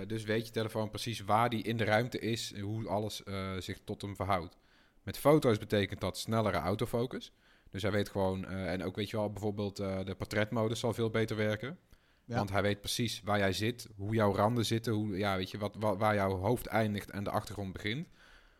[0.07, 3.23] Dus weet je telefoon precies waar die in de ruimte is en hoe alles
[3.59, 4.57] zich tot hem verhoudt.
[5.03, 7.31] Met foto's betekent dat snellere autofocus.
[7.69, 11.35] Dus hij weet gewoon, en ook weet je wel, bijvoorbeeld de portretmodus zal veel beter
[11.35, 11.77] werken.
[12.25, 12.35] Ja.
[12.35, 15.57] Want hij weet precies waar jij zit, hoe jouw randen zitten, hoe, ja, weet je,
[15.57, 18.07] wat, wa- waar jouw hoofd eindigt en de achtergrond begint.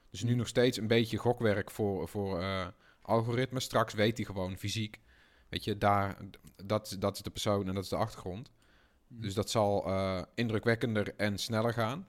[0.10, 2.68] Dus nu nog steeds een beetje gokwerk voor, voor eh,
[3.02, 3.64] algoritmes.
[3.64, 5.00] Straks weet hij gewoon fysiek.
[5.50, 6.18] Weet je, daar,
[6.66, 8.52] dat, dat is de persoon en dat is de achtergrond.
[9.08, 12.08] Dus dat zal eh, indrukwekkender en sneller gaan.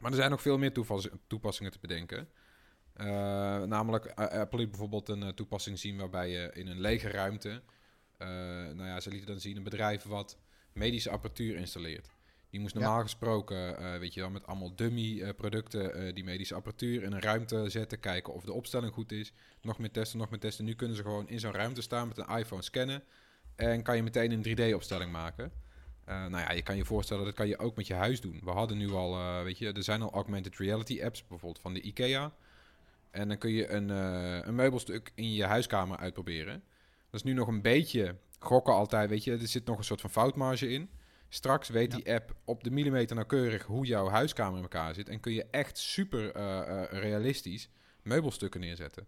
[0.00, 2.28] Maar er zijn nog veel meer toepas- toepassingen te bedenken.
[2.92, 3.06] Eh,
[3.62, 7.62] namelijk, Apple liet bijvoorbeeld een toepassing zien waarbij je in een lege ruimte...
[8.18, 10.38] nou ja, ze lieten dan zien een bedrijf wat
[10.78, 12.08] medische apparatuur installeert.
[12.50, 12.80] Die moest Ja.
[12.80, 17.02] normaal gesproken, eh, weet je wel, met allemaal dummy eh, producten eh, die medische apparatuur
[17.02, 19.32] in een ruimte zetten, kijken of de opstelling goed is.
[19.62, 20.64] Nog meer testen, nog meer testen.
[20.64, 23.02] Nu kunnen ze gewoon in zo'n ruimte staan met een iPhone scannen
[23.56, 25.52] en kan je meteen een 3D-opstelling maken.
[26.06, 28.40] Nou ja, je kan je voorstellen, dat kan je ook met je huis doen.
[28.44, 31.80] We hadden nu al, weet je, er zijn al augmented reality apps, bijvoorbeeld van de
[31.80, 32.32] IKEA.
[33.10, 33.88] En dan kun je een,
[34.48, 36.62] een meubelstuk in je huiskamer uitproberen.
[37.10, 39.32] Dat is nu nog een beetje gokken altijd, weet je.
[39.32, 40.90] Er zit nog een soort van foutmarge in.
[41.28, 41.96] Straks weet Ja.
[41.98, 45.08] die app op de millimeter nauwkeurig hoe jouw huiskamer in elkaar zit.
[45.08, 47.68] En kun je echt super eh, eh, realistisch
[48.02, 49.06] meubelstukken neerzetten.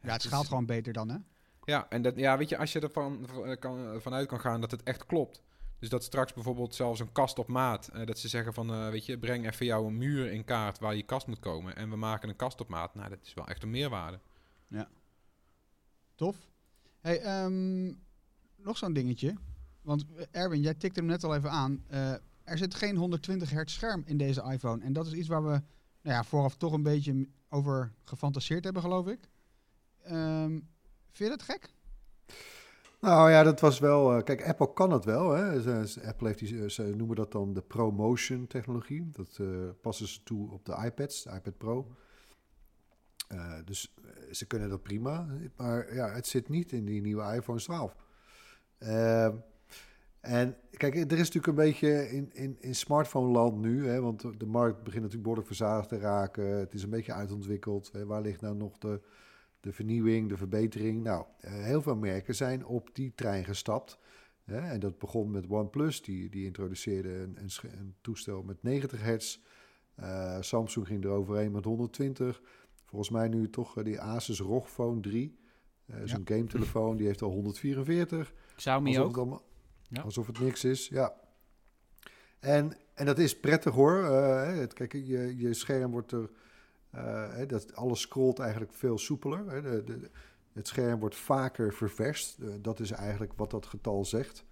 [0.00, 1.16] Ja, het Dus- schaalt gewoon beter dan, hè?
[1.64, 4.70] ja, en dat, ja, weet je, als je ervan v- kan, vanuit kan gaan dat
[4.70, 5.42] het echt klopt.
[5.78, 8.88] Dus dat straks bijvoorbeeld zelfs een kast op maat, eh, dat ze zeggen van, eh,
[8.88, 11.76] weet je, breng even jouw muur in kaart waar je kast moet komen.
[11.76, 12.94] En we maken een kast op maat.
[12.94, 14.20] Nou, dat is wel echt een meerwaarde.
[16.14, 16.36] Tof.
[17.00, 17.92] Hey, ehm,
[18.64, 19.34] nog zo'n dingetje.
[19.82, 21.84] Want eh, Erwin, jij tikte hem net al even aan.
[21.88, 22.12] Eh,
[22.44, 24.84] er zit geen 120 hertz scherm in deze iPhone.
[24.84, 25.48] En dat is iets waar we
[26.02, 29.28] nou ja, vooraf toch een beetje over gefantaseerd hebben, geloof ik.
[30.02, 30.50] Ehm,
[31.10, 31.72] vind je dat gek?
[33.00, 34.16] Nou ja, dat was wel.
[34.16, 35.30] eh, kijk, Apple kan het wel.
[35.30, 35.56] Hè.
[36.06, 39.10] Apple heeft die, ze noemen dat dan de ProMotion technologie.
[39.10, 39.46] Dat eh,
[39.80, 41.96] passen ze toe op de iPads, de iPad Pro.
[43.64, 43.94] Dus
[44.30, 45.26] ze kunnen dat prima.
[45.56, 47.96] Maar ja, het zit niet in die nieuwe iPhone 12.
[48.82, 49.36] Ehm,
[50.20, 54.46] en kijk, er is natuurlijk een beetje in, in, in smartphone-land nu, hè, want de-
[54.46, 56.44] markt begint natuurlijk behoorlijk verzadigd te raken.
[56.44, 57.92] Het is een beetje uitontwikkeld.
[57.92, 58.06] Hè.
[58.06, 59.00] Waar ligt nou nog de,
[59.60, 61.02] de vernieuwing, de verbetering?
[61.02, 63.98] Nou, eh, heel veel merken zijn op die trein gestapt.
[64.44, 64.58] Hè.
[64.58, 69.38] En dat begon met OnePlus, die, die introduceerde een, een, toestel met 90 hertz.
[69.94, 72.42] Eh, Samsung ging er overheen met 120.
[72.84, 75.38] Volgens mij nu toch eh, die Asus ROG Phone 3.
[75.86, 78.34] eh Zo'n game-telefoon, die heeft al 144.
[78.56, 79.08] Xiaomi Alsof ook.
[79.10, 79.42] het, allemaal-
[79.88, 80.02] Ja.
[80.02, 81.14] alsof het niks is, ja.
[82.40, 83.92] En, en dat is prettig hoor.
[84.04, 86.30] Hè, het, kijk, je, je scherm wordt er...
[86.90, 89.50] eh, dat, alles scrolt eigenlijk veel soepeler.
[89.50, 89.62] Hè.
[89.62, 90.10] De, de,
[90.52, 92.38] het scherm wordt vaker ververst.
[92.38, 94.44] Eh, dat is eigenlijk wat dat getal zegt.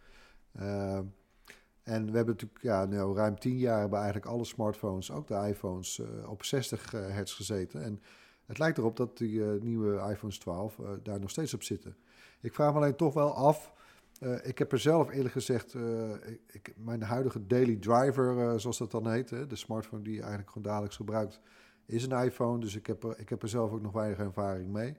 [1.82, 5.46] En we hebben natuurlijk ja, nou, ruim tien jaar hebben eigenlijk alle smartphones, ook de
[5.48, 7.82] iPhones, op 60 eh, hertz gezeten.
[7.82, 8.02] En
[8.46, 11.96] het lijkt erop dat die nieuwe iPhones 12 eh, daar nog steeds op zitten.
[12.40, 13.72] Ik vraag me alleen toch wel af.
[14.20, 16.10] Eh, ik heb er zelf eerlijk gezegd, eh,
[16.46, 20.20] ik, mijn huidige daily driver, eh, zoals dat dan heet, hè, de smartphone die je
[20.20, 21.40] eigenlijk gewoon dagelijks gebruikt,
[21.86, 22.60] is een iPhone.
[22.60, 24.96] Dus ik heb er, ik heb er zelf ook nog weinig ervaring mee.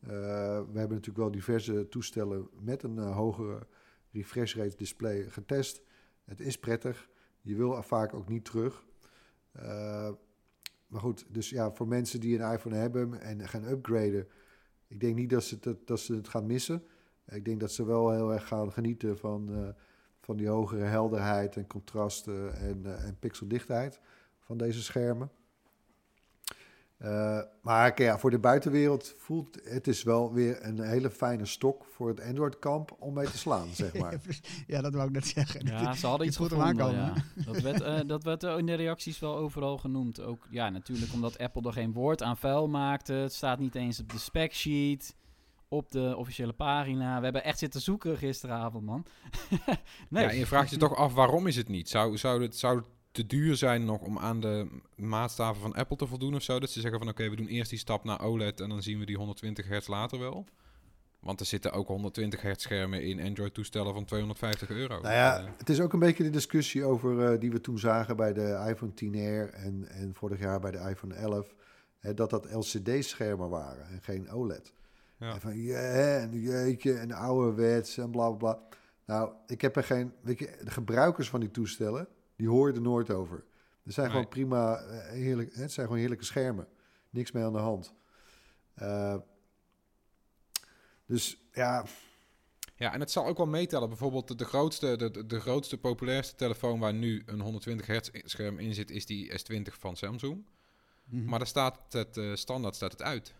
[0.00, 0.08] We
[0.74, 3.66] hebben natuurlijk wel diverse toestellen met een hogere
[4.12, 5.82] refresh rate display getest.
[6.24, 7.08] Het is prettig.
[7.40, 8.84] Je wil er vaak ook niet terug.
[10.86, 14.28] Maar goed, dus ja, voor mensen die een iPhone hebben en gaan upgraden,
[14.86, 16.82] ik denk niet dat ze het, dat ze het gaan missen.
[17.30, 19.68] Ik denk dat ze wel heel erg gaan genieten van, eh,
[20.20, 24.00] van die hogere helderheid en contrasten en, eh, en pixeldichtheid
[24.40, 25.30] van deze schermen.
[27.00, 31.84] Eh, maar ja, voor de buitenwereld voelt het is wel weer een hele fijne stok
[31.84, 34.20] voor het Android-kamp om mee te slaan, zeg maar.
[34.66, 35.66] ja, dat wou ik net zeggen.
[35.66, 37.14] Ja, ze hadden iets gevonden, aankomen, ja.
[37.44, 40.20] Dat werd, eh, dat werd in de reacties wel overal genoemd.
[40.20, 43.12] Ook, ja, natuurlijk omdat Apple er geen woord aan vuil maakte.
[43.12, 45.16] Het staat niet eens op de spec sheet,
[45.70, 47.16] op de officiële pagina.
[47.18, 49.06] We hebben echt zitten zoeken gisteravond, man.
[50.08, 50.24] nee.
[50.24, 51.88] Ja, en je vraagt je toch af, waarom is het niet?
[51.88, 56.06] Zou, zou, het, zou te duur zijn nog om aan de maatstaven van Apple te
[56.06, 56.60] voldoen of zo.
[56.60, 58.98] Dat ze zeggen van oké, we doen eerst die stap naar OLED en dan zien
[58.98, 60.46] we die 120 hertz later wel.
[61.20, 65.00] Want er zitten ook 120 hertz schermen in Android-toestellen van 250 euro.
[65.00, 67.78] Nou ja, Eh, het is ook een beetje de discussie over eh, die we toen
[67.78, 71.54] zagen bij de iPhone 10R en, en vorig jaar bij de iPhone 11.
[71.98, 74.72] Hè, dat dat LCD-schermen waren en geen OLED.
[75.20, 75.34] Ja.
[75.34, 78.68] En van hè, en jeetje, en ouderwets en bla bla bla.
[79.04, 80.12] Nou, ik heb er geen.
[80.20, 83.44] Weet je, de gebruikers van die toestellen, die hoor je er nooit over.
[83.84, 84.14] Er zijn Nee.
[84.14, 86.68] gewoon prima, eh, heerlijk, het zijn gewoon heerlijke schermen.
[87.10, 87.94] Niks mee aan de hand.
[88.74, 89.16] Eh,
[91.06, 91.84] dus ja,
[92.74, 93.88] Ja, en het zal ook wel meetellen.
[93.88, 98.58] Bijvoorbeeld de, grootste, de, de, de grootste, populairste telefoon waar nu een 120 hertz scherm
[98.58, 100.46] in zit, is die S20 van Samsung.
[101.04, 101.24] Mhm.
[101.24, 103.34] Maar daar staat het eh, standaard staat het uit.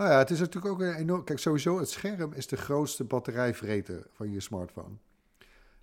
[0.00, 1.24] Nou ja, het is natuurlijk ook een enorm.
[1.24, 4.94] Kijk, sowieso, het scherm is de grootste batterijvreter van je smartphone.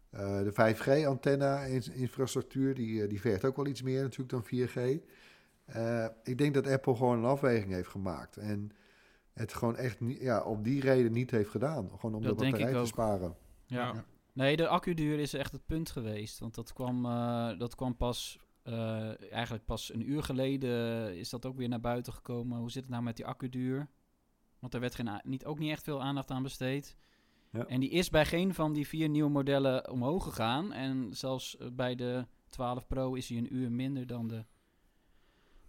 [0.10, 4.76] Eh, de 5G-antenna-infrastructuur, die, eh, die vergt ook wel iets meer natuurlijk dan 4G.
[5.66, 8.38] Eh, ik denk dat Apple gewoon een afweging heeft gemaakt.
[8.38, 8.72] En
[9.34, 11.90] het gewoon echt niet, ja, op die reden niet heeft gedaan.
[11.90, 12.88] Gewoon om Dat de batterij te ook.
[12.88, 13.36] sparen.
[13.66, 13.94] Ja.
[13.94, 14.06] Ja.
[14.34, 16.40] Nee, de accuduur is echt het punt geweest.
[16.40, 21.46] Want dat kwam, eh, dat kwam pas, eh, eigenlijk pas een uur geleden is dat
[21.46, 22.58] ook weer naar buiten gekomen.
[22.58, 23.88] Hoe zit het nou met die accuduur?
[24.60, 26.98] Want er werd geen, niet, ook niet echt veel aandacht aan besteed.
[27.52, 27.66] Ja.
[27.66, 30.74] En die is bij geen van die vier nieuwe modellen omhoog gegaan.
[30.74, 34.46] En zelfs eh, bij de 12 Pro is hij een uur minder dan de,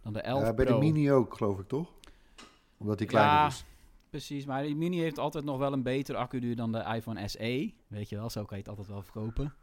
[0.00, 0.74] dan de 11 Ja, bij Pro.
[0.74, 1.92] de Mini ook, geloof ik, toch?
[2.76, 3.64] Omdat die kleiner Ja, is.
[4.10, 7.74] Precies, maar die Mini heeft altijd nog wel een betere accuduur dan de iPhone SE.
[7.86, 9.54] Weet je wel, zo kan je het altijd wel verkopen.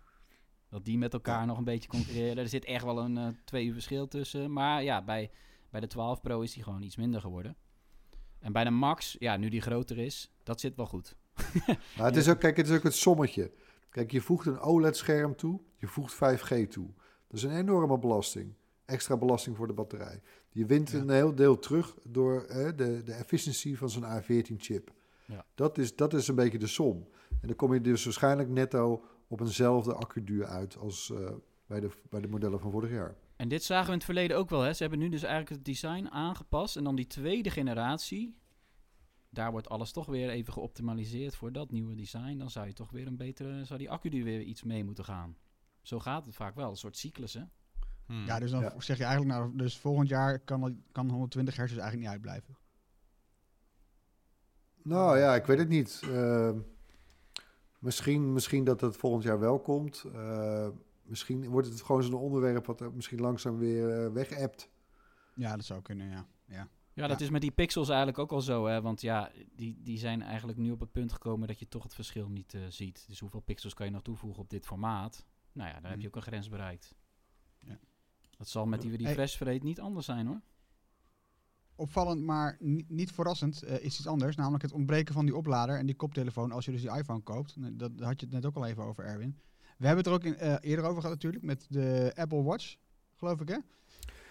[0.69, 2.37] Dat die met elkaar nog een beetje concurreren.
[2.37, 4.53] Er zit echt wel een eh, twee uur verschil tussen.
[4.53, 5.31] Maar ja, bij,
[5.69, 7.55] bij de 12 Pro is die gewoon iets minder geworden.
[8.45, 11.15] En bij de Max, ja, nu die groter is, dat zit wel goed.
[11.97, 13.51] Maar het is ook, kijk, het is ook het sommetje.
[13.89, 16.87] Kijk, je voegt een OLED-scherm toe, je voegt 5G toe.
[17.27, 18.53] Dat is een enorme belasting.
[18.85, 20.21] Extra belasting voor de batterij.
[20.49, 20.97] Je wint Ja.
[20.99, 24.91] een heel deel terug door eh, de, de efficiency van zo'n A14-chip.
[25.25, 25.45] Ja.
[25.55, 27.07] Dat, is, dat is een beetje de som.
[27.29, 31.31] En dan kom je dus waarschijnlijk netto op eenzelfde accuduur uit als eh,
[31.65, 33.15] bij, de, bij de modellen van vorig jaar.
[33.35, 34.61] En dit zagen we in het verleden ook wel.
[34.61, 34.73] Hè.
[34.73, 36.75] Ze hebben nu dus eigenlijk het design aangepast.
[36.77, 38.37] En dan die tweede generatie.
[39.29, 42.37] Daar wordt alles toch weer even geoptimaliseerd voor dat nieuwe design.
[42.37, 43.65] Dan zou je toch weer een betere.
[43.65, 45.37] Zou die accuduur weer iets mee moeten gaan.
[45.81, 46.69] Zo gaat het vaak wel.
[46.69, 47.41] Een soort cyclus, hè?
[48.05, 48.25] Hmm.
[48.25, 48.73] Ja, dus dan Ja.
[48.79, 52.57] zeg je eigenlijk, nou, dus volgend jaar kan, kan 120 hertz dus eigenlijk niet uitblijven.
[54.83, 56.01] Nou ja, ik weet het niet.
[56.11, 56.51] Eh,
[57.79, 60.03] misschien, misschien dat het volgend jaar wel komt.
[60.13, 60.67] Eh,
[61.05, 64.29] misschien wordt het gewoon zo'n onderwerp wat misschien langzaam weer uh, weg
[65.35, 66.27] Ja, dat zou kunnen, ja.
[66.45, 66.69] ja.
[66.93, 67.25] Ja, dat Ja.
[67.25, 68.81] is met die pixels eigenlijk ook al zo, hè?
[68.81, 71.93] Want ja, die, die zijn eigenlijk nu op het punt gekomen dat je toch het
[71.93, 73.05] verschil niet eh, ziet.
[73.07, 75.25] Dus hoeveel pixels kan je nog toevoegen op dit formaat?
[75.51, 76.95] Nou ja, daar heb je ook een grens bereikt.
[77.59, 77.79] Ja.
[78.37, 78.99] Dat zal met die Hey.
[78.99, 80.41] refresh rate niet anders zijn, hoor.
[81.75, 84.35] Opvallend, maar ni- niet verrassend eh, is iets anders.
[84.35, 87.55] Namelijk het ontbreken van die oplader en die koptelefoon als je dus die iPhone koopt.
[87.55, 89.39] Nee, Dat daar had je het net ook al even over, Erwin.
[89.77, 92.75] We hebben het er ook in, eh, eerder over gehad natuurlijk met de Apple Watch,
[93.15, 93.57] geloof ik hè?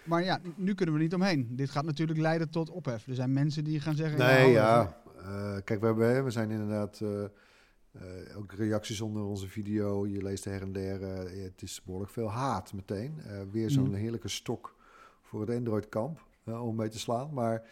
[0.03, 1.55] Maar ja, nu kunnen we er niet omheen.
[1.55, 3.07] Dit gaat natuurlijk leiden tot ophef.
[3.07, 4.17] Er zijn mensen die gaan zeggen...
[4.19, 5.01] Nee, hallo, ja.
[5.17, 10.07] Eh, kijk, we, hebben, we zijn inderdaad eh, eh, ook reacties onder onze video.
[10.07, 11.01] Je leest her en der.
[11.03, 13.19] eh, het is behoorlijk veel haat meteen.
[13.27, 13.93] Eh, weer zo'n Mhm.
[13.93, 14.75] heerlijke stok
[15.21, 17.33] voor het Android-kamp eh, om mee te slaan.
[17.33, 17.63] Maar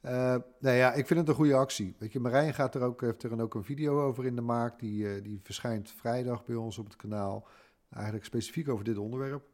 [0.00, 1.94] eh, nee, ja, ik vind het een goede actie.
[1.98, 4.42] Weet je, Marijn gaat er ook, heeft er een, ook een video over in de
[4.42, 4.78] maak.
[4.78, 7.46] Die, eh, die verschijnt vrijdag bij ons op het kanaal.
[7.90, 9.44] Eigenlijk specifiek over dit onderwerp.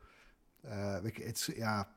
[0.61, 1.89] Eh, weet je, het ja...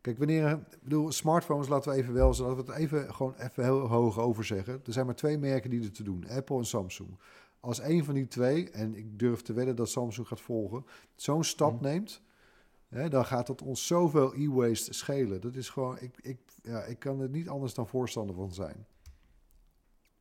[0.00, 3.64] Kijk, wanneer, ik bedoel, smartphones laten we even wel, laten we het even gewoon even
[3.64, 4.80] heel hoog over zeggen.
[4.86, 7.18] Er zijn maar twee merken die er te doen, Apple en Samsung.
[7.60, 10.84] Als een van die twee, en ik durf te wedden dat Samsung gaat volgen,
[11.14, 11.82] zo'n stap Mhm.
[11.82, 12.22] neemt,
[12.88, 15.40] hè, dan gaat dat ons zoveel e-waste schelen.
[15.40, 18.86] Dat is gewoon, ik, ik, ja, ik kan er niet anders dan voorstander van zijn.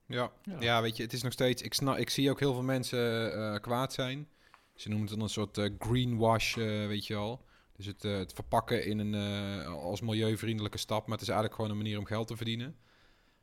[0.06, 0.32] Ja.
[0.44, 0.60] Ja.
[0.60, 0.82] Ja.
[0.82, 1.62] weet je, het is nog steeds...
[1.62, 4.28] Ik, snap, ik zie ook heel veel mensen eh, kwaad zijn.
[4.76, 7.46] Ze noemen het dan een soort eh, greenwash, eh, weet je wel.
[7.76, 9.14] Dus het, eh, het verpakken in een,
[9.62, 11.02] eh, als milieuvriendelijke stap.
[11.08, 12.76] Maar het is eigenlijk gewoon een manier om geld te verdienen.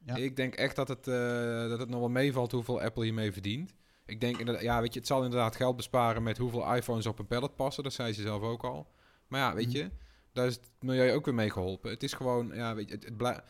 [0.05, 0.17] Ja.
[0.17, 3.75] Ik denk echt dat het, eh, dat het nog wel meevalt hoeveel Apple hiermee verdient.
[4.07, 7.19] Ik denk inderdaad, ja, weet je, het zal inderdaad geld besparen met hoeveel iPhones op
[7.19, 7.83] een pallet passen.
[7.83, 8.87] Dat zei ze zelf ook al.
[9.29, 9.77] Maar ja, weet Mhm.
[9.77, 9.90] je,
[10.35, 11.90] daar is het milieu ook weer mee geholpen.
[11.90, 13.42] Het is gewoon, ja, weet je, het, het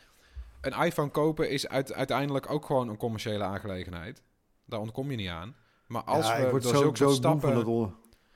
[0.61, 4.21] een iPhone kopen is uit, uiteindelijk ook gewoon een commerciële aangelegenheid.
[4.65, 5.55] Daar ontkom je niet aan.
[5.87, 7.49] Maar als ja, we ik word door zo, zo moe van stappen...
[7.49, 7.91] het,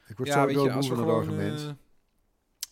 [0.08, 1.60] ik word ja, zo weet je, als we van het argument.
[1.60, 1.66] eh,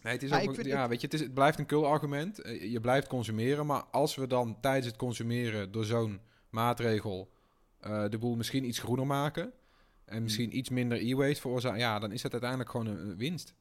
[0.04, 2.42] nee, het is Ja, ook, ja, weet je, het, is, het blijft een kul argument.
[2.42, 7.32] Eh, Je blijft consumeren, maar als we dan tijdens het consumeren door zo'n maatregel
[7.80, 9.52] eh, de boel misschien iets groener maken
[10.06, 13.54] en misschien iets minder e-waste veroorzaken, ja, dan is het uiteindelijk gewoon een, een winst.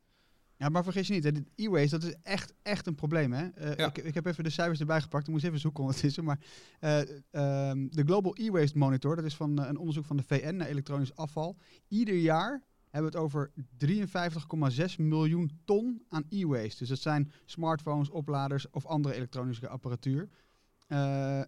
[0.59, 3.33] Ja, maar vergis je niet, hè, e-waste, dat is echt, echt een probleem.
[3.33, 3.47] Hè?
[3.49, 3.87] Eh, Ja.
[3.87, 5.27] ik, ik heb even de cijfers erbij gepakt.
[5.27, 6.25] Ik moest even zoeken ondertussen.
[6.25, 6.39] Maar
[6.81, 10.57] eh, ehm, de Global E-Waste Monitor, dat is van eh, een onderzoek van de VN
[10.57, 11.57] naar elektronisch afval.
[11.89, 16.79] Ieder jaar hebben we het over 53,6 miljoen ton aan e-waste.
[16.79, 20.29] Dus dat zijn smartphones, opladers of andere elektronische apparatuur.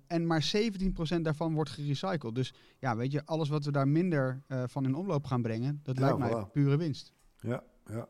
[0.06, 2.34] En maar 17% daarvan wordt gerecycled.
[2.34, 5.96] Dus ja, weet je, alles wat we daar minder van in omloop gaan brengen, dat
[5.96, 6.52] Ja, lijkt mij voilà.
[6.52, 7.12] pure winst.
[7.40, 8.08] Ja, ja.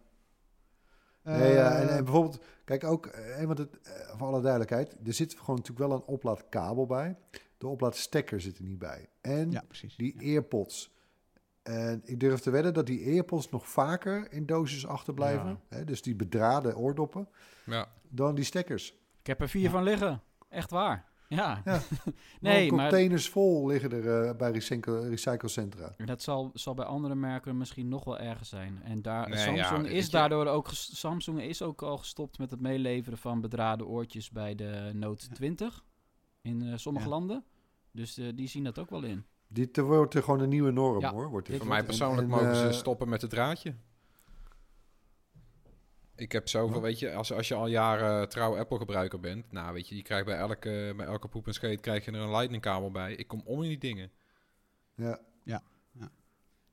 [1.22, 4.96] Eh, Nee, ja, en, en bijvoorbeeld, kijk ook, eh, want het, eh, voor alle duidelijkheid,
[5.06, 7.16] er zit gewoon natuurlijk wel een oplaadkabel bij.
[7.58, 9.08] De oplaadstekker zit er niet bij.
[9.20, 9.96] En ja, precies.
[9.96, 10.96] die earpods.
[11.62, 15.60] En ik durf te wedden dat die earpods nog vaker in doosjes achterblijven.
[15.68, 17.28] Hè, dus die bedraden oordoppen,
[17.66, 17.88] Ja.
[18.08, 18.94] dan die stekkers.
[19.20, 19.70] Ik heb er vier Ja.
[19.70, 20.22] van liggen.
[20.48, 21.06] Echt waar.
[21.28, 21.62] Ja.
[21.64, 21.80] Ja.
[22.40, 25.94] nee, maar containers vol liggen er eh, bij recycle, recyclecentra.
[26.04, 28.80] dat zal, zal bij andere merken misschien nog wel erger zijn.
[28.82, 32.50] En daar, Nee, Samsung ja, is je- daardoor ook Samsung is ook al gestopt met
[32.50, 35.34] het meeleveren van bedraden oortjes bij de Note Ja.
[35.34, 35.84] 20
[36.42, 37.10] in eh, sommige Ja.
[37.10, 37.44] landen.
[37.92, 39.24] Dus eh, die zien dat ook wel in.
[39.48, 41.28] Dit wordt er gewoon een nieuwe norm Ja, hoor.
[41.28, 41.58] Wordt dit.
[41.58, 43.74] Voor mij persoonlijk en, mogen ze stoppen met het draadje.
[46.18, 46.82] Ik heb zoveel, Ja.
[46.82, 50.24] weet je, als, als je al jaren trouw Apple-gebruiker bent, nou weet je, je krijgt
[50.26, 53.14] bij elke, bij elke poep en scheet krijg je er een lightning kabel bij.
[53.14, 54.10] Ik kom om in die dingen.
[54.94, 55.18] Ja.
[55.44, 56.10] Ja, ja.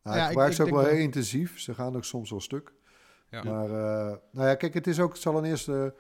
[0.04, 1.60] Nou, Ja, ik ik- gebruik ik ze ook wel dat- heel intensief.
[1.60, 2.74] Ze gaan ook soms wel stuk.
[3.30, 3.44] Ja.
[3.44, 5.96] Maar eh, nou ja, kijk, het is ook, het zal een eerste,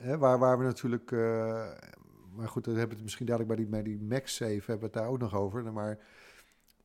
[0.00, 1.18] hè, waar, waar we natuurlijk, eh,
[2.32, 4.84] maar goed, daar hebben we het misschien dadelijk bij die, bij die MagSafe hebben we
[4.84, 5.72] het daar ook nog over.
[5.72, 5.98] Maar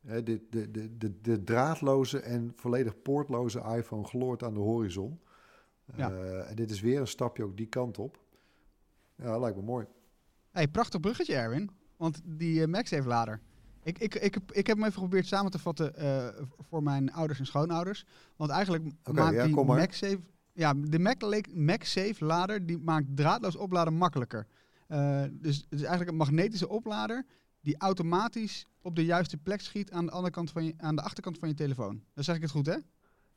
[0.05, 5.19] hè, de, de, de, de, de draadloze en volledig poortloze iPhone gloort aan de horizon.
[5.95, 6.11] Ja.
[6.11, 8.23] Eh, en dit is weer een stapje ook die kant op.
[9.15, 9.85] Ja, lijkt me mooi.
[10.51, 11.69] Hey, prachtig bruggetje, Erwin.
[11.97, 13.41] Want die MagSafe lader.
[13.83, 17.11] Ik, ik, ik, heb- ik heb hem even geprobeerd samen te vatten eh, voor mijn
[17.13, 18.05] ouders en schoonouders.
[18.35, 19.55] Want eigenlijk maakt ja, die.
[19.55, 20.19] MagSafe...
[20.53, 21.21] Ja, de Mac,
[21.53, 24.47] MagSafe lader die maakt draadloos opladen makkelijker.
[25.31, 27.25] Dus het is eigenlijk een magnetische oplader
[27.61, 31.01] die automatisch op de juiste plek schiet aan de, andere kant van je, aan de
[31.01, 32.03] achterkant van je telefoon.
[32.13, 32.75] Dan zeg ik het goed, hè?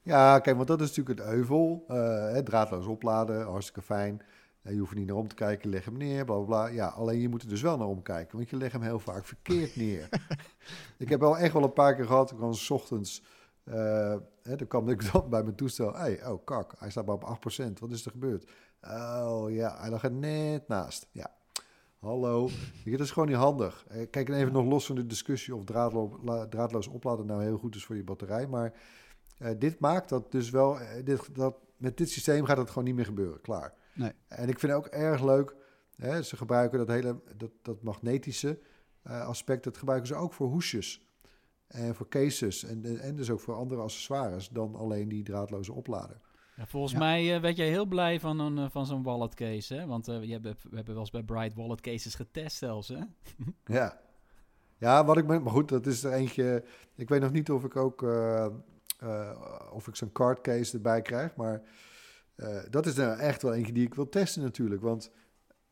[0.03, 1.85] Ja, kijk, want dat is natuurlijk het euvel.
[1.89, 1.97] eh,
[2.33, 4.23] hè, draadloos opladen, hartstikke fijn.
[4.63, 6.67] Eh, je hoeft niet naar om te kijken, leg hem neer, bla bla bla.
[6.67, 9.25] Ja, alleen je moet er dus wel naar omkijken, want je legt hem heel vaak
[9.25, 10.09] verkeerd neer.
[10.99, 13.23] ik heb wel echt wel een paar keer gehad, gewoon s ochtends,
[13.65, 15.95] eh, hè, dan kwam ik dan bij mijn toestel.
[15.95, 18.51] Hey, oh kak, hij staat maar op 8%, wat is er gebeurd?
[18.83, 21.07] Oh ja, hij lag er net naast.
[21.13, 21.31] Ja,
[21.99, 22.49] hallo.
[22.85, 23.87] Dat is gewoon niet handig.
[24.11, 27.75] Kijk, en even nog los van de discussie of draadlo draadloos opladen nou heel goed
[27.75, 28.73] is voor je batterij, maar...
[29.39, 32.85] Eh, dit maakt dat dus wel, eh, dit, dat, met dit systeem gaat het gewoon
[32.85, 33.75] niet meer gebeuren, klaar.
[33.95, 34.13] Nee.
[34.29, 35.55] En ik vind het ook erg leuk,
[35.97, 38.59] hè, ze gebruiken dat hele, dat, dat magnetische
[39.03, 41.07] eh, aspect, dat gebruiken ze ook voor hoesjes.
[41.67, 46.21] En voor cases en, en dus ook voor andere accessoires dan alleen die draadloze oplader.
[46.57, 46.99] Ja, volgens Ja.
[46.99, 49.87] mij eh, werd jij heel blij van, een, van zo'n wallet case, hè?
[49.87, 52.99] Want eh, je hebt, we hebben wel eens bij Bright wallet cases getest zelfs, hè?
[53.75, 54.01] Ja.
[54.79, 56.65] Ja, wat ik me, maar goed, dat is er eentje.
[56.95, 58.47] Ik weet nog niet of ik ook eh,
[58.99, 59.41] eh,
[59.73, 61.63] of ik zo'n card case erbij krijg, maar
[62.35, 65.11] eh, dat is er echt wel eentje die ik wil testen natuurlijk, want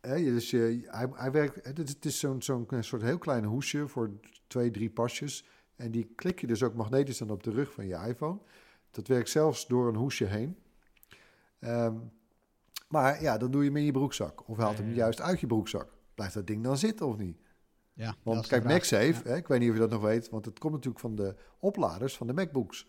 [0.01, 1.65] hè, dus je, hij, hij werkt.
[1.65, 4.11] Het is, het is zo'n zo'n soort heel klein hoesje voor
[4.47, 5.45] twee, drie pasjes
[5.77, 8.39] en die klik je dus ook magnetisch dan op de rug van je iPhone.
[8.91, 10.57] Dat werkt zelfs door een hoesje heen.
[11.59, 11.95] Ehm,
[12.89, 15.47] maar ja, dan doe je hem in je broekzak of haalt hem juist uit je
[15.47, 15.93] broekzak.
[16.15, 17.39] Blijft dat ding dan zitten of niet?
[17.93, 18.65] Ja, Want kijk.
[18.65, 21.15] MagSafe, hè, ik weet niet of je dat nog weet, want het komt natuurlijk van
[21.15, 22.89] de opladers van de MacBooks.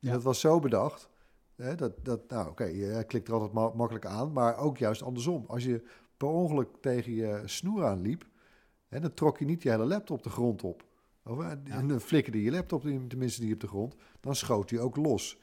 [0.00, 0.12] Ja.
[0.12, 1.08] dat was zo bedacht,
[1.56, 5.02] hè, dat, dat, nou oké, je klikt er altijd ma- makkelijk aan, maar ook juist
[5.02, 5.44] andersom.
[5.46, 5.82] Als je
[6.16, 8.26] per ongeluk tegen je snoer aanliep,
[8.88, 10.84] hè, dan trok je niet je hele laptop de grond op.
[11.24, 14.80] Of, eh, En dan flikkerde je laptop tenminste die op de grond, dan schoot die
[14.80, 15.38] ook los.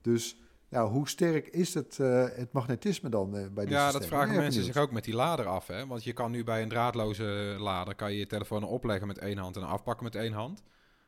[0.00, 4.06] Dus ja, hoe sterk is het, eh, het magnetisme dan eh, bij die Ja, dat
[4.06, 5.66] vragen mensen zich ook met die lader af.
[5.66, 5.86] Hè?
[5.86, 9.38] Want je kan nu bij een draadloze lader kan je je telefoon opleggen met één
[9.38, 10.62] hand en afpakken met één hand.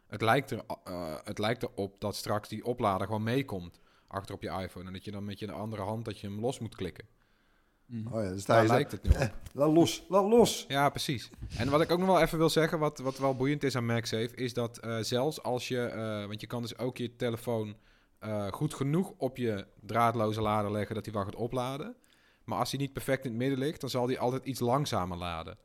[0.08, 4.42] Het lijkt, er, eh, het lijkt erop dat straks die oplader gewoon meekomt achter op
[4.42, 4.86] je iPhone.
[4.86, 7.06] En dat je dan met je andere hand dat je hem los moet klikken.
[7.88, 8.14] Mhm.
[8.14, 9.34] Oh ja, dus Daar lijkt het nu op.
[9.52, 10.64] Laat los, laat los.
[10.68, 11.30] Ja, precies.
[11.56, 13.86] En wat ik ook nog wel even wil zeggen, wat, wat wel boeiend is aan
[13.86, 17.76] MagSafe, is dat eh, zelfs als je, eh, want je kan dus ook je telefoon
[18.18, 21.96] eh, goed genoeg op je draadloze lader leggen dat hij wel gaat opladen.
[22.44, 25.18] Maar als hij niet perfect in het midden ligt, dan zal hij altijd iets langzamer
[25.18, 25.58] laden.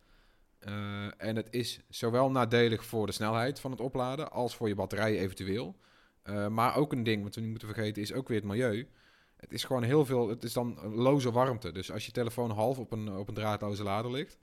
[0.66, 4.76] Eh, en het is zowel nadelig voor de snelheid van het opladen als voor je
[4.76, 5.76] batterij eventueel.
[6.22, 8.88] Eh, maar ook een ding wat we niet moeten vergeten is ook weer het milieu.
[9.36, 11.72] Het is gewoon heel veel, het is dan loze warmte.
[11.72, 14.38] Dus als je telefoon half op een, op een draadloze lader ligt,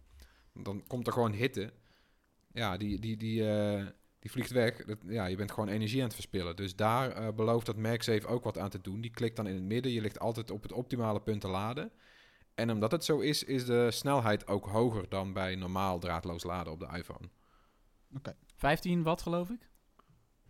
[0.55, 1.73] dan komt er gewoon hitte.
[2.53, 3.87] Ja, die, die, die, eh,
[4.19, 4.85] Die vliegt weg.
[4.85, 6.57] Dat, ja, je bent gewoon energie aan het verspillen.
[6.57, 9.01] Dus daar belooft dat MagSafe ook wat aan te doen.
[9.01, 9.93] Die klikt dan in het midden.
[9.93, 11.93] Je ligt altijd op het optimale punt te laden.
[12.61, 16.73] En omdat het zo is, is de snelheid ook hoger dan bij normaal draadloos laden
[16.73, 17.29] op de iPhone.
[18.57, 19.69] 15 watt geloof ik?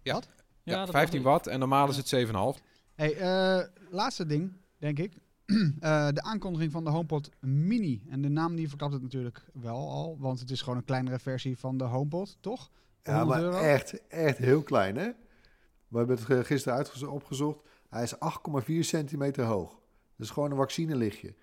[0.02, 0.12] Ja.
[0.12, 0.28] Wat?
[0.62, 2.62] Ja, dat 15 dacht watt en normaal is het 7,5.
[2.94, 5.12] Hey, eh, laatste ding, denk ik.
[5.80, 8.02] Eh, de aankondiging van de HomePod Mini.
[8.08, 10.16] En de naam die verklapt het natuurlijk wel al.
[10.18, 12.70] Want het is gewoon een kleinere versie van de HomePod, toch?
[13.02, 13.64] Ja, 100 maar euro?
[13.64, 15.11] echt, echt heel klein, hè?
[15.88, 17.62] We hebben het eh, gisteren uitgezo- opgezocht.
[17.88, 19.70] Hij is 8,4 centimeter hoog.
[20.16, 21.34] Dat is gewoon een vaccinelichtje.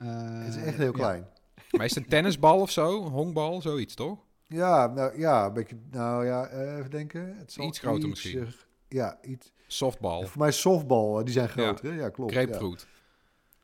[0.00, 0.92] Eh, het is echt heel ja.
[0.92, 1.26] klein.
[1.70, 3.02] Maar is het een tennisbal of zo?
[3.08, 4.18] Honkbal, zoiets toch?
[4.46, 7.36] Ja, nou ja, een beetje, nou ja, eh, even denken.
[7.36, 8.48] Het zal Iets groter misschien.
[8.88, 9.52] ja, iets.
[9.66, 11.84] Softbal, Voor mij softbal, eh, die zijn groter.
[11.92, 11.98] hè?
[12.00, 12.32] Ja, klopt.
[12.32, 12.42] ja.
[12.42, 12.86] grapefruit.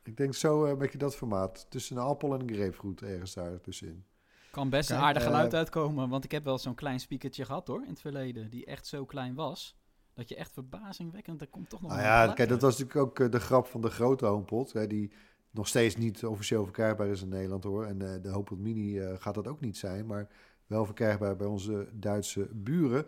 [0.03, 1.65] Ik denk zo eh, een beetje dat formaat.
[1.69, 4.05] Tussen een appel en een grapefruit ergens daar tussenin.
[4.51, 7.81] Kan best een aardig geluid uitkomen, want ik heb wel zo'n klein speakertje gehad hoor,
[7.83, 9.75] in het verleden, die echt zo klein was,
[10.13, 13.19] dat je echt verbazingwekkend, er komt toch nog Nou wel ja, kijk, dat was natuurlijk
[13.19, 14.73] ook de grap van de grote HomePod.
[14.73, 15.11] Hè, die
[15.57, 17.85] nog steeds niet officieel verkrijgbaar is in Nederland hoor.
[17.85, 20.05] En eh, de HomePod Mini eh, gaat dat ook niet zijn.
[20.05, 20.27] Maar
[20.67, 23.05] wel verkrijgbaar bij onze Duitse buren.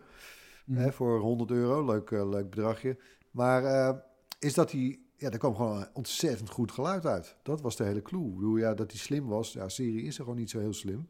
[0.65, 0.79] Mhm.
[0.79, 2.97] Hè, voor 100 euro, leuk, eh, leuk bedragje.
[3.31, 3.97] Maar eh,
[4.39, 5.07] is dat die...
[5.15, 7.35] Ja, er kwam gewoon een ontzettend goed geluid uit.
[7.43, 8.27] Dat was de hele clue.
[8.27, 9.53] Ik bedoel, ja, dat die slim was.
[9.53, 11.09] Ja, Siri is er gewoon niet zo heel slim.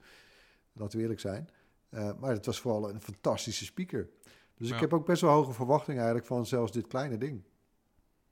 [0.73, 1.49] Laten we eerlijk zijn.
[1.89, 4.09] Eh, maar het was vooral een fantastische speaker.
[4.57, 4.75] Dus Ja.
[4.75, 7.43] ik heb ook best wel hoge verwachtingen eigenlijk van zelfs dit kleine ding.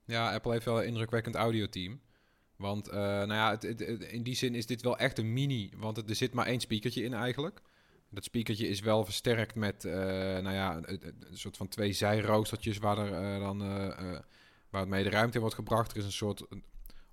[0.03, 1.99] Ja, Apple heeft wel een indrukwekkend audioteam.
[2.57, 5.71] Want, eh, nou ja, het, in die zin is dit wel echt een mini.
[5.75, 7.61] Want er zit maar één speakertje in eigenlijk.
[8.09, 12.97] Dat speakertje is wel versterkt met, eh, nou ja, een, soort van twee zijroostertjes waar,
[12.97, 14.19] er, eh, dan, eh, eh,
[14.69, 15.91] waar het mee de ruimte in wordt gebracht.
[15.91, 16.47] Er is een soort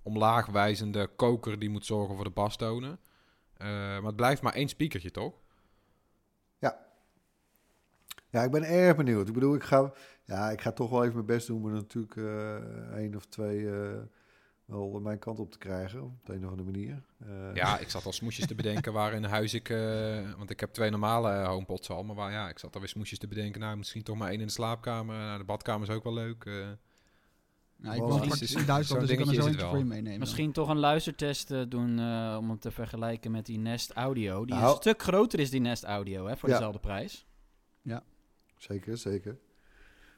[0.02, 2.98] omlaagwijzende koker die moet zorgen voor de bastonen.
[3.58, 5.42] Maar het blijft maar één speakertje, toch?
[8.30, 9.28] Ja, ik ben erg benieuwd.
[9.28, 9.92] Ik bedoel, ik ga,
[10.24, 13.68] ja, ik ga toch wel even mijn best doen er natuurlijk eh één of twee
[14.66, 16.02] wel mijn kant op te krijgen.
[16.02, 17.02] Op de een of andere manier.
[17.26, 19.68] Eh, Ja, ik zat al smoesjes te bedenken waar in huis ik...
[19.68, 22.04] eh, want ik heb twee normale eh, homepods al.
[22.04, 23.60] Maar waar, ja, ik zat alweer smoesjes te bedenken.
[23.60, 25.16] Nou, misschien toch maar één in de slaapkamer.
[25.16, 26.44] Nou, de badkamer is ook wel leuk.
[26.44, 26.54] eh.
[27.76, 30.18] Ja, ik woon in Duitsland, dus ik kan er zo eentje voor je meenemen.
[30.18, 34.44] Misschien toch een luistertest doen eh, om het te vergelijken met die Nest Audio.
[34.44, 34.70] Die Nou.
[34.70, 36.54] een stuk groter is die Nest Audio, hè, voor Ja.
[36.54, 37.26] dezelfde prijs.
[38.56, 39.38] Zeker, zeker.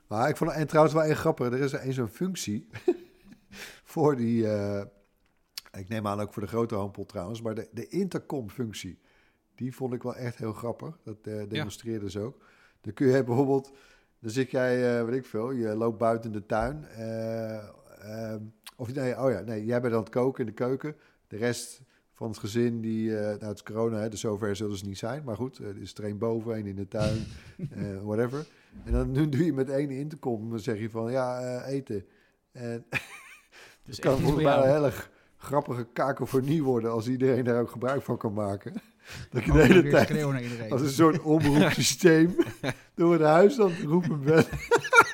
[0.06, 1.46] Maar ik vond en trouwens wel een grappig.
[1.46, 2.66] Er is er een zo'n functie
[3.92, 4.48] voor die.
[4.48, 4.82] eh,
[5.78, 8.98] ik neem aan ook voor de grote HomePod trouwens, maar de, de intercom-functie.
[9.54, 10.98] Die vond ik wel echt heel grappig.
[11.02, 12.44] Dat eh demonstreerden ze ook.
[12.80, 13.72] Dan kun je bijvoorbeeld,
[14.18, 16.84] dan zit jij, eh weet ik veel, je loopt buiten de tuin.
[16.84, 17.56] eh,
[17.98, 18.40] ehm,
[18.76, 20.96] of nee, oh ja, nee, jij bent aan het koken in de keuken.
[21.28, 21.82] De rest
[22.12, 25.24] van het gezin, die, nou het is corona, hè, dus zover zullen ze niet zijn.
[25.24, 27.26] Maar goed, er is er één boven, één in de tuin,
[28.08, 28.46] whatever.
[28.84, 32.06] En dan nu doe je met één intercom, dan zeg je van, ja, eten.
[32.52, 32.84] En
[33.86, 34.92] Dus het kan volgens mij een hele
[35.36, 38.72] grappige kakofonie worden als iedereen daar ook gebruik van kan maken.
[39.30, 40.70] Dat je de hele tijd schreeuwen naar iedereen.
[40.72, 42.36] als een soort omroepsysteem
[42.94, 44.48] door het huis aan het roepen bent.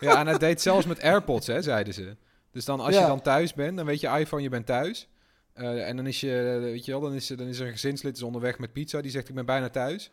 [0.00, 2.16] Ja, en het deed zelfs met AirPods, hè, zeiden ze.
[2.50, 3.00] Dus dan als Ja.
[3.00, 5.08] je dan thuis bent, dan weet je iPhone, je bent thuis.
[5.52, 7.72] Eh, en dan is je, weet je wel, dan is, er- dan is er een
[7.72, 10.10] gezinslid is onderweg met pizza, die zegt ik ben bijna thuis.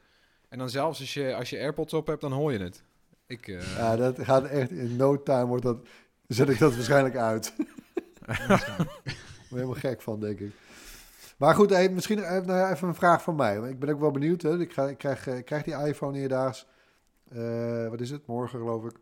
[0.49, 2.83] En dan zelfs als je, als je AirPods op hebt, dan hoor je het.
[3.27, 5.77] Ik, eh, Ja, dat gaat echt in no time wordt dat,
[6.27, 7.53] zet ik dat waarschijnlijk uit.
[8.37, 8.87] Daar
[9.49, 10.51] helemaal gek van, denk ik.
[11.37, 13.57] Maar goed, hey, misschien eh, nou even een vraag van mij.
[13.69, 14.41] Ik ben ook wel benieuwd.
[14.41, 14.59] Hè.
[14.59, 16.67] Ik, ga, ik, krijg, eh, ik krijg die iPhone eerdaags.
[17.29, 18.27] Eh, wat is het?
[18.27, 18.95] Morgen, geloof ik.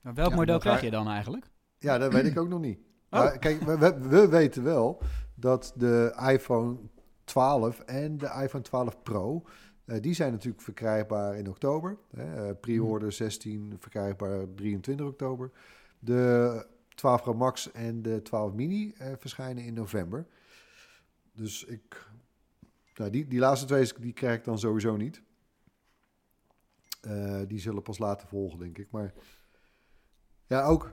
[0.00, 1.50] Maar welk Ja, model krijg je- je dan eigenlijk?
[1.78, 2.78] Ja, dat weet ik ook nog niet.
[3.12, 3.18] Oh.
[3.20, 5.02] Maar kijk, we, we, we weten wel
[5.34, 6.76] dat de iPhone
[7.24, 9.42] 12 en de iPhone 12 Pro...
[9.84, 11.98] die zijn natuurlijk verkrijgbaar in oktober.
[12.16, 12.54] Hè.
[12.54, 15.50] Pre-order 16 verkrijgbaar 23 oktober.
[15.98, 16.66] De
[17.00, 20.26] 12 Pro Max en de 12 Mini eh, verschijnen in november.
[21.32, 22.08] Dus ik...
[22.94, 25.22] Nou, die, die laatste twee die krijg ik dan sowieso niet.
[27.00, 28.90] Eh, die zullen pas later volgen, denk ik.
[28.90, 29.12] Maar
[30.46, 30.92] ja, ook...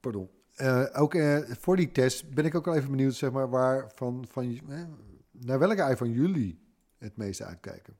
[0.00, 0.30] Pardon.
[0.54, 3.90] Eh, ook eh, voor die test ben ik ook wel even benieuwd, zeg maar, waar
[3.94, 4.82] van, van eh,
[5.30, 6.60] naar welke iPhone jullie
[6.98, 7.96] het meeste uitkijken.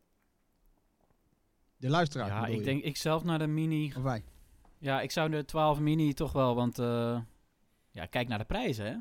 [1.76, 2.26] De luisteraar.
[2.26, 2.64] Ja, ik je?
[2.64, 3.92] denk ik zelf naar de Mini.
[3.96, 4.24] Of wij.
[4.78, 7.20] Ja, ik zou de 12 Mini toch wel, want eh,
[7.94, 8.96] ja, kijk naar de prijzen, hè.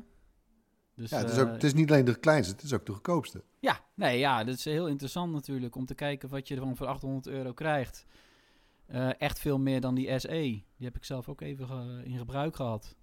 [0.94, 2.86] Dus, Ja, het is, eh, ook, het is niet alleen de kleinste, het is ook
[2.86, 3.42] de goedkoopste.
[3.60, 6.86] Ja, nee, ja, dat is heel interessant natuurlijk om te kijken wat je ervan voor
[6.86, 8.06] 800 euro krijgt.
[8.86, 10.28] Eh, echt veel meer dan die SE.
[10.28, 12.96] Die heb ik zelf ook even ge- in gebruik gehad.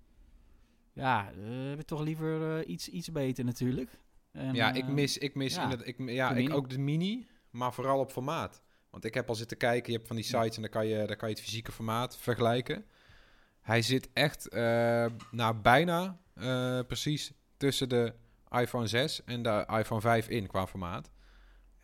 [0.94, 4.00] Ja, eh, heb ik toch liever eh, iets, iets beter natuurlijk.
[4.32, 7.28] En, ja, ik mis, ik mis ja, inderdaad, ik, ja, de ik ook de mini,
[7.50, 8.62] maar vooral op formaat.
[8.90, 11.06] Want ik heb al zitten kijken, je hebt van die sites en dan kan je,
[11.08, 12.86] dan kan je het fysieke formaat vergelijken.
[13.62, 18.14] Hij zit echt eh, nou, bijna eh, precies tussen de
[18.50, 21.12] iPhone 6 en de iPhone 5 in qua formaat.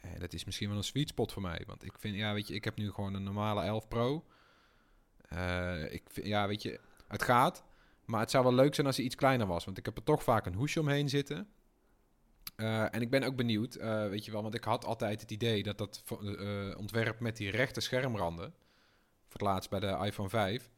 [0.02, 1.64] En dat is misschien wel een sweet spot voor mij.
[1.68, 4.26] Want ik vind, ja, weet je, ik heb nu gewoon een normale 11 Pro.
[5.22, 7.64] Eh, ik vind, ja, weet je, het gaat.
[8.06, 9.66] Maar het zou wel leuk zijn als hij iets kleiner was.
[9.66, 11.48] Want ik heb er toch vaak een hoesje omheen zitten.
[12.58, 15.32] Eh, en ik ben ook benieuwd, eh, weet je wel, want ik had altijd het
[15.32, 18.54] idee dat dat eh, ontwerp met die rechte schermranden,
[19.24, 20.70] voor het laatst bij de iPhone 5,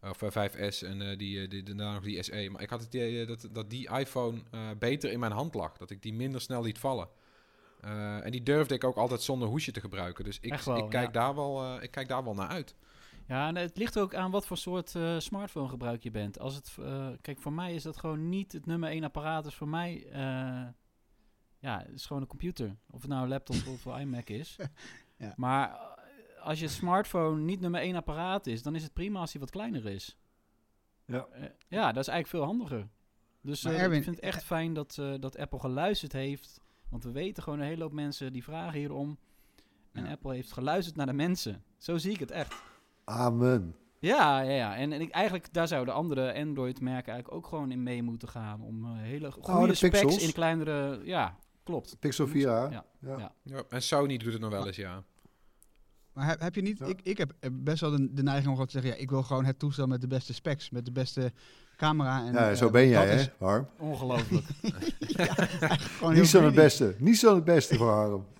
[0.00, 2.80] of eh, 5S en eh, die, eh, die, daarna nog die SE, maar ik had
[2.80, 6.02] het idee eh, dat, dat die iPhone eh, beter in mijn hand lag, dat ik
[6.02, 7.08] die minder snel liet vallen.
[7.80, 10.90] Eh, en die durfde ik ook altijd zonder hoesje te gebruiken, dus ik, wel, ik,
[10.90, 11.12] kijk, ja.
[11.12, 12.74] daar wel, eh, ik kijk daar wel naar uit.
[13.28, 16.38] Ja, en het ligt ook aan wat voor soort eh, smartphone gebruik je bent.
[16.38, 19.44] Als het, eh, kijk, voor mij is dat gewoon niet het nummer één apparaat.
[19.44, 20.66] Dus voor mij, eh,
[21.58, 22.76] ja, het is gewoon een computer.
[22.90, 24.56] Of het nou een laptop of een iMac is.
[25.18, 25.32] Ja.
[25.36, 25.95] Maar eh,
[26.46, 29.50] als je smartphone niet nummer één apparaat is, dan is het prima als hij wat
[29.50, 30.16] kleiner is.
[31.04, 31.26] Ja.
[31.32, 32.88] Eh, ja, dat is eigenlijk veel handiger.
[33.40, 36.60] Dus eh, Erwin, ik vind het echt fijn dat, eh, dat Apple geluisterd heeft.
[36.88, 39.18] Want we weten gewoon een hele hoop mensen die vragen hierom.
[39.92, 40.10] En Ja.
[40.10, 41.62] Apple heeft geluisterd naar de mensen.
[41.78, 42.54] Zo zie ik het echt.
[43.04, 43.76] Amen.
[43.98, 44.76] Ja, ja, ja.
[44.76, 48.60] En, en ik, eigenlijk daar zouden andere Android-merken eigenlijk ook gewoon in mee moeten gaan.
[48.62, 50.22] Om eh, hele goede Oh, de specs Pixels.
[50.26, 51.00] in kleinere...
[51.04, 51.96] Ja, klopt.
[52.00, 52.32] Pixel 4a.
[52.32, 52.68] Ja.
[52.70, 52.84] Ja.
[53.00, 53.32] Ja.
[53.42, 55.04] Ja, en Sony doet het nog wel eens, ja.
[56.16, 56.86] Maar heb, heb je niet, Ja.
[56.86, 59.10] ik, ik heb eh, best wel de, de neiging om gewoon te zeggen, ja, ik
[59.10, 61.32] wil gewoon het toestel met de beste specs, met de beste
[61.76, 62.26] camera.
[62.26, 63.68] En, Ja, eh, zo ben jij, dat hè, is Harm?
[63.78, 64.46] Ongelooflijk.
[65.96, 66.94] gewoon heel Niet zo het beste.
[66.98, 68.24] Niet zo het beste voor Harm.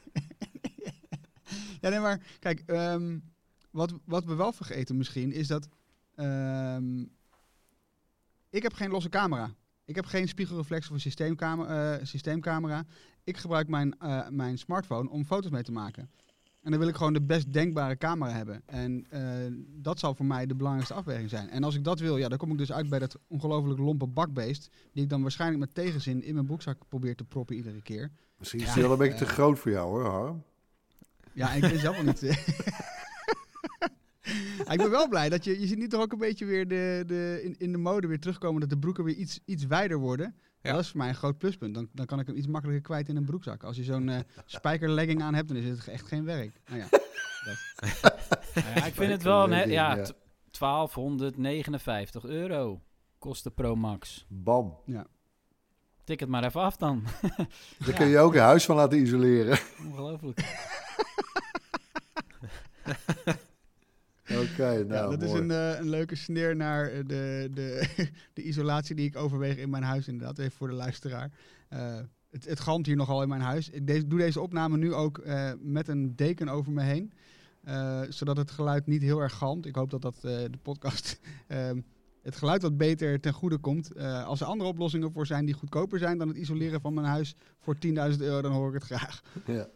[1.81, 3.19] Ja, nee, maar kijk, ehm,
[3.71, 5.69] wat, wat we wel vergeten misschien is dat
[6.15, 7.01] ehm,
[8.51, 9.51] ik heb geen losse camera.
[9.85, 12.05] Ik heb geen spiegelreflex of een systeemcamera.
[12.05, 12.85] systeemcamera.
[13.25, 16.11] Ik gebruik mijn, eh, mijn smartphone om foto's mee te maken.
[16.67, 18.63] En dan wil ik gewoon de best denkbare camera hebben.
[18.67, 19.21] En eh,
[19.83, 21.51] dat zal voor mij de belangrijkste afweging zijn.
[21.51, 24.07] En als ik dat wil, ja, dan kom ik dus uit bij dat ongelooflijk lompe
[24.07, 24.71] bakbeest.
[24.93, 28.11] Die ik dan waarschijnlijk met tegenzin in mijn broekzak probeer te proppen iedere keer.
[28.39, 30.43] Misschien is die wel een beetje te groot voor jou, hoor, Harm.
[31.33, 32.23] Ja, ik ben zelf wel niet.
[32.23, 32.37] eh,
[34.65, 36.69] Ja, ik ben wel blij dat je, je ziet nu toch ook een beetje weer
[36.69, 39.99] de, de, in, in de mode weer terugkomen dat de broeken weer iets, iets wijder
[39.99, 40.35] worden.
[40.67, 40.73] Ja.
[40.73, 41.75] Dat is voor mij een groot pluspunt.
[41.75, 43.63] Dan, dan kan ik hem iets makkelijker kwijt in een broekzak.
[43.65, 46.61] Als je zo'n eh spijkerlegging aan hebt, dan is het echt geen werk.
[46.67, 46.87] Nou ja,
[48.55, 49.45] Nou ja, ik vind het wel...
[49.45, 50.03] Een, he- ja, Ja.
[50.05, 50.15] t-
[50.59, 52.81] 1259 euro
[53.19, 54.27] kost de Pro Max.
[54.29, 54.79] Bam.
[56.05, 57.05] Tik het maar even af dan.
[57.87, 59.59] Daar kun je ook een huis van laten isoleren.
[59.87, 60.41] Ongelooflijk.
[64.31, 67.89] Oké, nou, ja, dat is een, eh, een leuke sneer naar eh, de, de,
[68.35, 70.09] de isolatie die ik overweeg in mijn huis.
[70.09, 71.31] Inderdaad, even voor de luisteraar.
[71.69, 71.99] Eh,
[72.31, 73.71] het, het galmt hier nogal in mijn huis.
[73.71, 75.23] Ik doe deze opname nu ook
[75.61, 77.13] met een deken over me heen.
[78.09, 79.67] zodat het geluid niet heel erg galmt.
[79.67, 81.81] Ik hoop dat dat de podcast ehm,
[82.23, 83.97] het geluid wat beter ten goede komt.
[84.01, 87.35] Als er andere oplossingen voor zijn die goedkoper zijn dan het isoleren van mijn huis
[87.59, 89.23] voor 10.000 euro, dan hoor ik het graag.
[89.47, 89.69] Ja.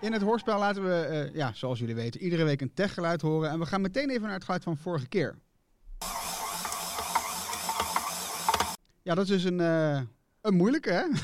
[0.00, 3.50] In het hoorspel laten we, eh, ja, zoals jullie weten, iedere week een techgeluid horen.
[3.50, 5.38] En we gaan meteen even naar het geluid van vorige keer.
[9.02, 10.00] Ja, dat is dus een, eh,
[10.40, 11.04] een moeilijke, hè?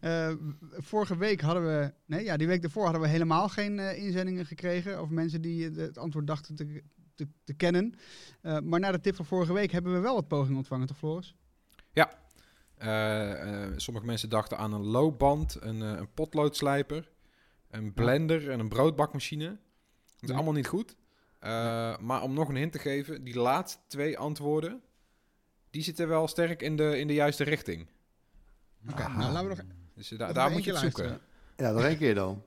[0.00, 0.32] Eh,
[0.72, 5.02] vorige week hadden we, nee, ja, die week daarvoor hadden we helemaal geen inzendingen gekregen.
[5.02, 6.82] Of mensen die het antwoord dachten te,
[7.14, 7.94] te, te kennen.
[8.42, 11.34] Maar na de tip van vorige week hebben we wel wat pogingen ontvangen, toch Floris?
[12.78, 17.10] Eh, sommige mensen dachten aan een loopband, een, een potloodslijper,
[17.70, 19.46] een blender en een broodbakmachine.
[19.48, 19.56] Dat
[20.20, 20.34] is Ja.
[20.34, 20.96] allemaal niet goed.
[21.38, 21.50] Eh,
[21.98, 24.82] Maar om nog een hint te geven, die laatste twee antwoorden,
[25.70, 27.86] die zitten wel sterk in de, in de juiste richting.
[28.90, 29.18] Oké, Aha.
[29.18, 29.64] nou laten we nog
[29.94, 31.04] Dus eh, da- we daar moet je het zoeken.
[31.04, 31.28] luisteren.
[31.68, 32.42] ja, nog één keer dan.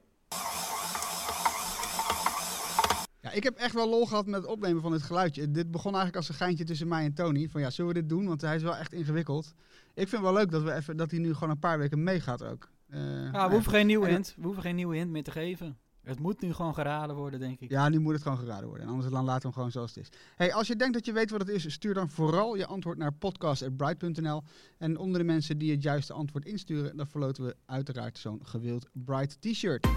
[3.22, 5.52] Ja, ik heb echt wel lol gehad met het opnemen van dit geluidje.
[5.52, 7.50] Dit begon eigenlijk als een geintje tussen mij en Tony.
[7.50, 8.28] Van ja, zullen we dit doen?
[8.28, 9.54] Want hij is wel echt ingewikkeld.
[9.94, 12.04] Ik vind het wel leuk dat, we even, dat hij nu gewoon een paar weken
[12.04, 12.70] meegaat ook.
[12.92, 14.34] Eh, Ja, we hoeven geen nieuwe hint.
[14.38, 15.78] We hoeven geen nieuwe hint meer te geven.
[16.04, 17.70] Het moet nu gewoon geraden worden, denk ik.
[17.70, 18.86] Ja, nu moet het gewoon geraden worden.
[18.86, 20.10] En anders dan laten we hem gewoon zoals het is.
[20.36, 22.98] Hey, als je denkt dat je weet wat het is, stuur dan vooral je antwoord
[22.98, 24.42] naar podcast.bright.nl.
[24.78, 28.90] En onder de mensen die het juiste antwoord insturen, dan verloten we uiteraard zo'n gewild
[28.94, 29.88] Bright t-shirt.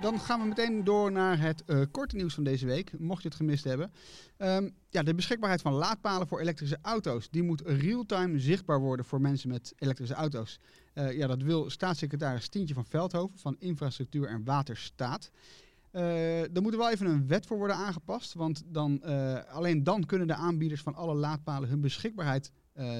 [0.00, 3.28] Dan gaan we meteen door naar het eh, korte nieuws van deze week, mocht je
[3.28, 3.92] het gemist hebben.
[4.36, 9.20] Ehm, ja, de beschikbaarheid van laadpalen voor elektrische auto's, die moet real-time zichtbaar worden voor
[9.20, 10.60] mensen met elektrische auto's.
[10.92, 15.30] Eh, ja, dat wil staatssecretaris Tientje van Veldhoven van Infrastructuur en Waterstaat.
[15.90, 19.02] Eh er moet wel even een wet voor worden aangepast, want dan,
[19.48, 22.50] alleen dan kunnen de aanbieders van alle laadpalen hun beschikbaarheid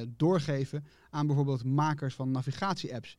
[0.09, 3.16] doorgeven aan bijvoorbeeld makers van navigatie-apps.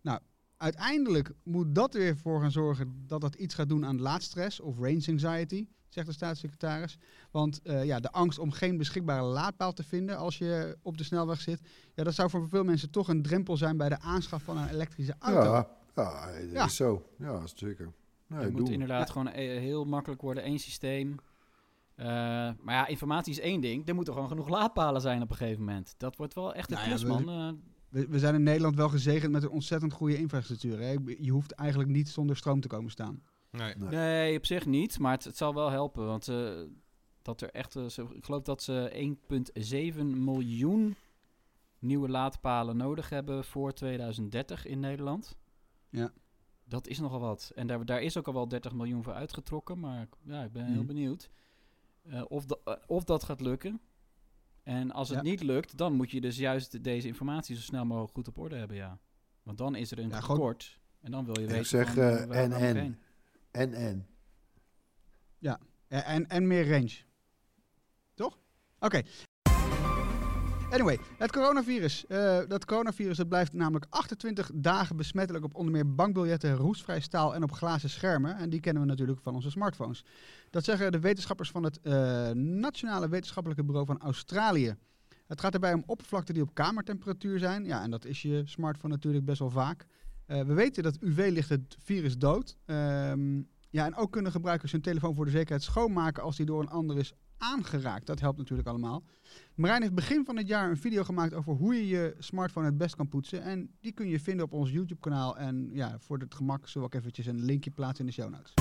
[0.00, 0.20] Nou,
[0.62, 4.60] uiteindelijk moet dat er weer voor gaan zorgen dat dat iets gaat doen aan laadstress
[4.60, 6.98] of range anxiety, zegt de staatssecretaris.
[7.30, 11.04] Want eh, ja, de angst om geen beschikbare laadpaal te vinden als je op de
[11.04, 11.60] snelweg zit,
[11.94, 14.68] ja, dat zou voor veel mensen toch een drempel zijn bij de aanschaf van een
[14.68, 15.52] elektrische auto.
[15.52, 16.64] Ja, ja, dat Ja.
[16.64, 17.06] is zo.
[17.18, 17.92] Ja, zeker.
[18.26, 18.72] Nee, het moet doen.
[18.72, 21.16] inderdaad gewoon eh, heel makkelijk worden, één systeem.
[21.94, 22.06] Eh,
[22.60, 23.88] maar ja, informatie is één ding.
[23.88, 25.94] Er moeten gewoon genoeg laadpalen zijn op een gegeven moment.
[25.96, 27.62] Dat wordt wel echt een Nou ja, klus, we- man.
[27.92, 30.78] We, we zijn in Nederland wel gezegend met een ontzettend goede infrastructuur.
[30.78, 30.96] Hè?
[31.18, 33.22] Je hoeft eigenlijk niet zonder stroom te komen staan.
[33.50, 33.74] Nee.
[33.76, 33.88] Nee.
[33.88, 34.98] nee, op zich niet.
[34.98, 36.06] Maar het, het zal wel helpen.
[36.06, 36.50] Want eh,
[37.22, 37.76] dat er echt...
[37.76, 39.14] eh, ik geloof dat ze
[39.94, 40.94] 1,7 miljoen
[41.78, 45.36] nieuwe laadpalen nodig hebben voor 2030 in Nederland.
[45.90, 46.12] Ja.
[46.64, 47.52] Dat is nogal wat.
[47.54, 49.80] En daar, daar is ook al wel 30 miljoen voor uitgetrokken.
[49.80, 50.86] Maar ja, ik ben heel Mhm.
[50.86, 51.30] benieuwd
[52.02, 53.80] eh, of, da- of dat gaat lukken.
[54.62, 55.22] En als het Ja.
[55.24, 58.56] niet lukt, dan moet je dus juist deze informatie zo snel mogelijk goed op orde
[58.56, 58.98] hebben, ja.
[59.42, 60.80] Want dan is er een Ja, gewoon- tekort.
[61.00, 62.76] En dan wil je Ik weten zeg, van, eh, waar- waar en, ik en.
[63.50, 64.06] En, en.
[65.88, 66.96] En, en, en meer range.
[68.14, 68.38] Toch?
[68.78, 69.02] Oké.
[70.72, 72.06] Anyway, het coronavirus.
[72.06, 77.34] Eh, dat coronavirus dat blijft namelijk 28 dagen besmettelijk op onder meer bankbiljetten, roestvrij staal
[77.34, 78.36] en op glazen schermen.
[78.36, 80.04] En die kennen we natuurlijk van onze smartphones.
[80.50, 84.76] Dat zeggen de wetenschappers van het eh, Nationale Wetenschappelijke Bureau van Australië.
[85.26, 87.64] Het gaat erbij om oppervlakten die op kamertemperatuur zijn.
[87.64, 89.86] Ja, en dat is je smartphone natuurlijk best wel vaak.
[90.26, 92.56] Eh, we weten dat UV-licht het virus dood.
[92.64, 96.60] Ehm, ja, en ook kunnen gebruikers hun telefoon voor de zekerheid schoonmaken als die door
[96.60, 97.12] een ander is
[97.42, 98.06] aangeraakt.
[98.06, 99.02] Dat helpt natuurlijk allemaal.
[99.54, 102.78] Marijn heeft begin van het jaar een video gemaakt over hoe je je smartphone het
[102.78, 103.42] best kan poetsen.
[103.42, 105.38] En die kun je vinden op ons YouTube-kanaal.
[105.38, 108.30] En ja, voor het gemak zullen we ook eventjes een linkje plaatsen in de show
[108.30, 108.54] notes.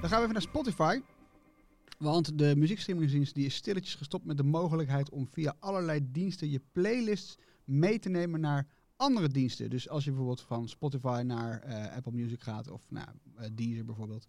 [0.00, 1.00] Dan gaan we even naar Spotify.
[1.98, 6.60] Want de muziekstreamingsdienst die is stilletjes gestopt met de mogelijkheid om via allerlei diensten je
[6.72, 9.70] playlists mee te nemen naar andere diensten.
[9.70, 13.84] Dus als je bijvoorbeeld van Spotify naar eh, Apple Music gaat of nou, eh, Deezer
[13.84, 14.26] bijvoorbeeld.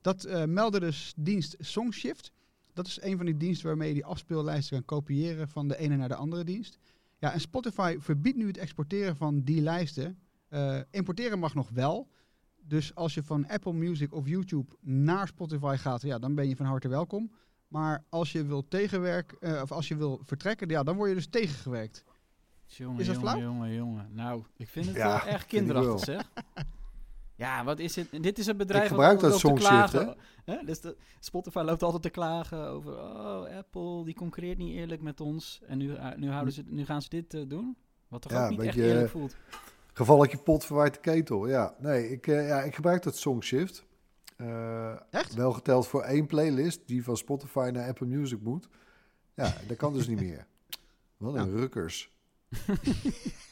[0.00, 2.32] Dat eh meldde dus dienst Songshift.
[2.72, 5.96] Dat is een van die diensten waarmee je die afspeellijsten kan kopiëren van de ene
[5.96, 6.78] naar de andere dienst.
[7.18, 10.18] Ja, en Spotify verbiedt nu het exporteren van die lijsten.
[10.48, 12.08] Eh, importeren mag nog wel.
[12.64, 16.56] Dus als je van Apple Music of YouTube naar Spotify gaat, ja, dan ben je
[16.56, 17.32] van harte welkom.
[17.68, 21.14] Maar als je wil tegenwerken, eh, of als je wil vertrekken, ja, dan word je
[21.14, 22.04] dus tegengewerkt.
[22.66, 23.42] Jongen, Is dat jongen, flauw?
[23.42, 24.08] jongen, jongen.
[24.14, 26.30] Nou, ik vind het Ja, wel ik kinderachtig, zeg.
[27.42, 28.08] Ja, wat is het?
[28.20, 30.16] Dit is een bedrijf Ik gebruik dat Songshift, klagen.
[30.44, 30.64] Hè?
[30.64, 32.92] Dus de, Spotify loopt altijd te klagen over...
[32.92, 35.60] Oh, Apple, die concurreert niet eerlijk met ons.
[35.66, 37.76] En nu, eh, nu, houden ze, nu gaan ze dit eh, doen?
[38.08, 39.36] Wat toch Ja, ook niet een echt beetje, eerlijk voelt.
[39.92, 41.48] Gevalletje pot verwijt de ketel.
[41.48, 43.84] Ja, nee, ik, eh, ja, ik gebruik dat Songshift.
[44.36, 45.34] Eh Echt?
[45.34, 48.68] Wel geteld voor één playlist die van Spotify naar Apple Music moet.
[49.34, 50.46] Ja, dat kan dus niet meer.
[51.16, 51.56] Wat een Ja.
[51.56, 52.10] rukkers.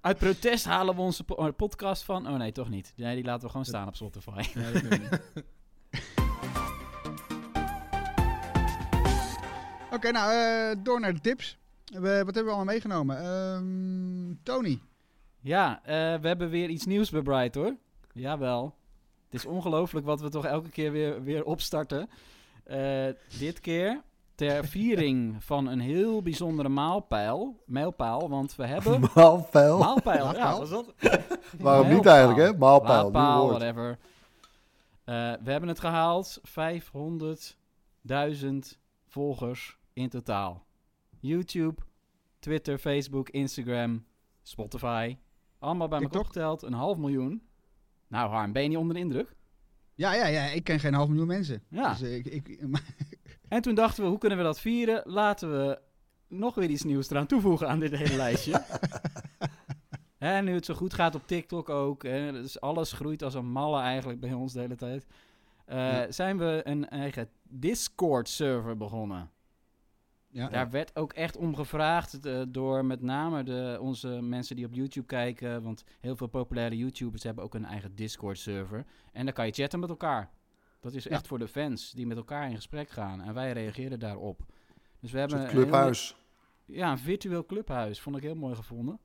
[0.00, 2.28] Uit protest halen we onze po- eh, podcast van...
[2.28, 2.92] Oh nee, toch niet.
[2.96, 4.42] Nee, die laten we gewoon staan op Spotify.
[4.54, 5.20] Dat niet.
[9.92, 11.58] Oké, nou, eh, door naar de tips.
[11.84, 13.18] We, wat hebben we allemaal meegenomen?
[13.18, 14.80] Ehm, Tony.
[15.40, 17.76] Ja, eh, we hebben weer iets nieuws bij Bright hoor.
[18.12, 18.76] Jawel.
[19.24, 22.08] Het is ongelooflijk wat we toch elke keer weer, weer opstarten.
[22.64, 23.06] Eh,
[23.38, 24.02] dit keer
[24.38, 27.62] ter viering van een heel bijzondere maalpijl.
[27.66, 29.00] Mijlpaal, want we hebben...
[29.14, 29.78] Maalpijl.
[29.78, 30.58] Maalpijl, ja, Maalpaal?
[30.58, 30.94] was dat?
[31.58, 32.58] Waarom niet eigenlijk, hè?
[32.58, 33.50] Maalpijl, woord.
[33.50, 33.98] whatever.
[35.04, 36.40] Eh, we hebben het gehaald.
[36.40, 36.44] 500.000
[39.06, 40.66] volgers in totaal.
[41.20, 41.82] YouTube,
[42.38, 44.04] Twitter, Facebook, Instagram,
[44.42, 45.16] Spotify.
[45.58, 46.62] Allemaal bij elkaar opgeteld.
[46.62, 47.42] Een half miljoen.
[48.08, 49.36] Nou Harm, ben je niet onder de indruk?
[49.94, 51.62] Ja, ja, ja, ik ken geen half miljoen mensen.
[51.68, 51.90] Ja.
[51.90, 52.60] Dus, eh, ik, ik,
[53.48, 55.02] En toen dachten we, hoe kunnen we dat vieren?
[55.04, 55.78] Laten we
[56.28, 58.62] nog weer iets nieuws eraan toevoegen aan dit hele lijstje.
[60.18, 63.50] En nu het zo goed gaat op TikTok ook, hè, dus alles groeit als een
[63.50, 65.06] malle eigenlijk bij ons de hele tijd.
[65.64, 66.10] eh, Ja.
[66.12, 69.30] Zijn we een eigen Discord-server begonnen.
[70.28, 74.66] ja, Daar werd ook echt om gevraagd eh, door met name de, onze mensen die
[74.66, 75.62] op YouTube kijken.
[75.62, 78.84] Want heel veel populaire YouTubers hebben ook een eigen Discord-server.
[79.12, 80.30] En dan kan je chatten met elkaar.
[80.80, 81.10] Dat is Ja.
[81.10, 83.22] echt voor de fans die met elkaar in gesprek gaan.
[83.22, 84.40] En wij reageren daarop.
[85.00, 86.16] Dus we Een hebben een clubhuis.
[86.64, 88.00] ja, een virtueel clubhuis.
[88.00, 88.98] Vond ik heel mooi gevonden.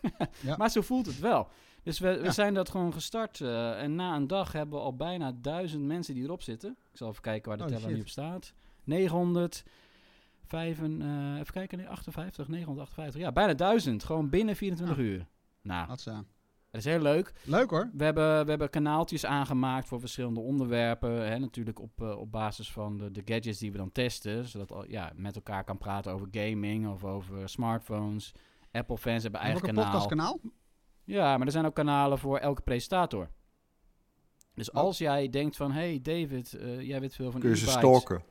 [0.42, 0.56] Ja.
[0.56, 1.48] Maar zo voelt het wel.
[1.82, 2.30] Dus we, we Ja.
[2.30, 3.40] zijn dat gewoon gestart.
[3.40, 6.70] eh, en na een dag hebben we al bijna duizend mensen die erop zitten.
[6.90, 7.94] Ik zal even kijken waar de Oh, teller shit.
[7.94, 8.52] nu op staat.
[8.84, 9.64] 900.
[10.44, 13.20] Vijven, eh, even kijken, nee, 58, 958.
[13.20, 14.04] Ja, bijna 1000.
[14.04, 15.02] Gewoon binnen 24 Ah.
[15.04, 15.26] uur.
[15.62, 16.24] Nou, Hatsa.
[16.70, 17.32] Dat is heel leuk.
[17.44, 17.90] Leuk hoor.
[17.92, 21.28] We hebben, we hebben kanaaltjes aangemaakt voor verschillende onderwerpen.
[21.28, 24.44] Hè, natuurlijk op, eh, op basis van de, de gadgets die we dan testen.
[24.44, 28.32] Zodat al, ja, met elkaar kan praten over gaming of over smartphones.
[28.72, 29.90] Apple-fans hebben Ook eigen een kanaal.
[29.90, 30.38] podcastkanaal?
[31.04, 33.28] Ja, maar er zijn ook kanalen voor elke presentator.
[34.54, 34.76] Dus Oh.
[34.82, 35.72] als jij denkt van...
[35.72, 38.22] Hey David, eh, jij weet veel van Kun je ze stalken.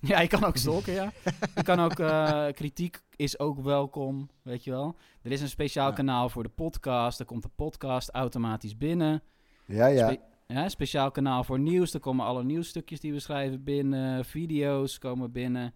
[0.10, 1.12] Ja, je kan ook stalken, ja.
[1.54, 1.98] Je kan ook...
[1.98, 4.96] eh, kritiek is ook welkom, weet je wel.
[5.22, 5.94] Er is een speciaal Ja.
[5.94, 7.20] kanaal voor de podcast.
[7.20, 9.22] Er komt de podcast automatisch binnen.
[9.66, 10.10] Ja, ja.
[10.12, 11.94] Spe- ja, speciaal kanaal voor nieuws.
[11.94, 14.24] Er komen alle nieuwsstukjes die we schrijven binnen.
[14.24, 15.74] Video's komen binnen.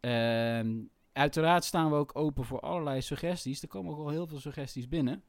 [0.00, 0.80] Ehm,
[1.12, 3.62] uiteraard staan we ook open voor allerlei suggesties.
[3.62, 5.22] Er komen ook al heel veel suggesties binnen.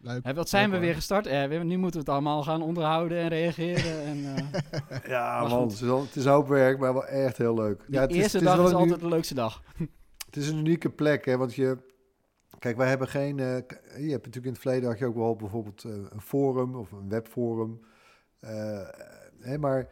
[0.00, 0.24] Leuk.
[0.24, 1.66] Hè, wat zijn Leuk, we weer gestart, Erwin?
[1.66, 4.04] Nu moeten we het allemaal gaan onderhouden en reageren.
[4.04, 5.80] En, eh, Ja, man, goed.
[5.80, 7.78] het is, het is hoop werk, maar wel echt heel leuk.
[7.86, 9.62] die ja, het is, eerste het is dag wel is altijd de leukste dag.
[10.26, 11.78] Het is een unieke plek, hè, want je...
[12.58, 13.38] Kijk, wij hebben geen...
[13.38, 13.56] eh,
[13.96, 16.92] je hebt natuurlijk in het verleden had je ook wel bijvoorbeeld eh, een forum of
[16.92, 17.80] een webforum.
[18.40, 18.88] Eh,
[19.40, 19.88] hè, maar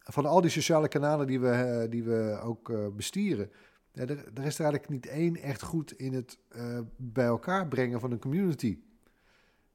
[0.00, 3.50] van al die sociale kanalen die we, eh, die we ook eh, bestieren...
[3.92, 7.68] Ja, er, er is er eigenlijk niet één echt goed in het eh, bij elkaar
[7.68, 8.78] brengen van een community.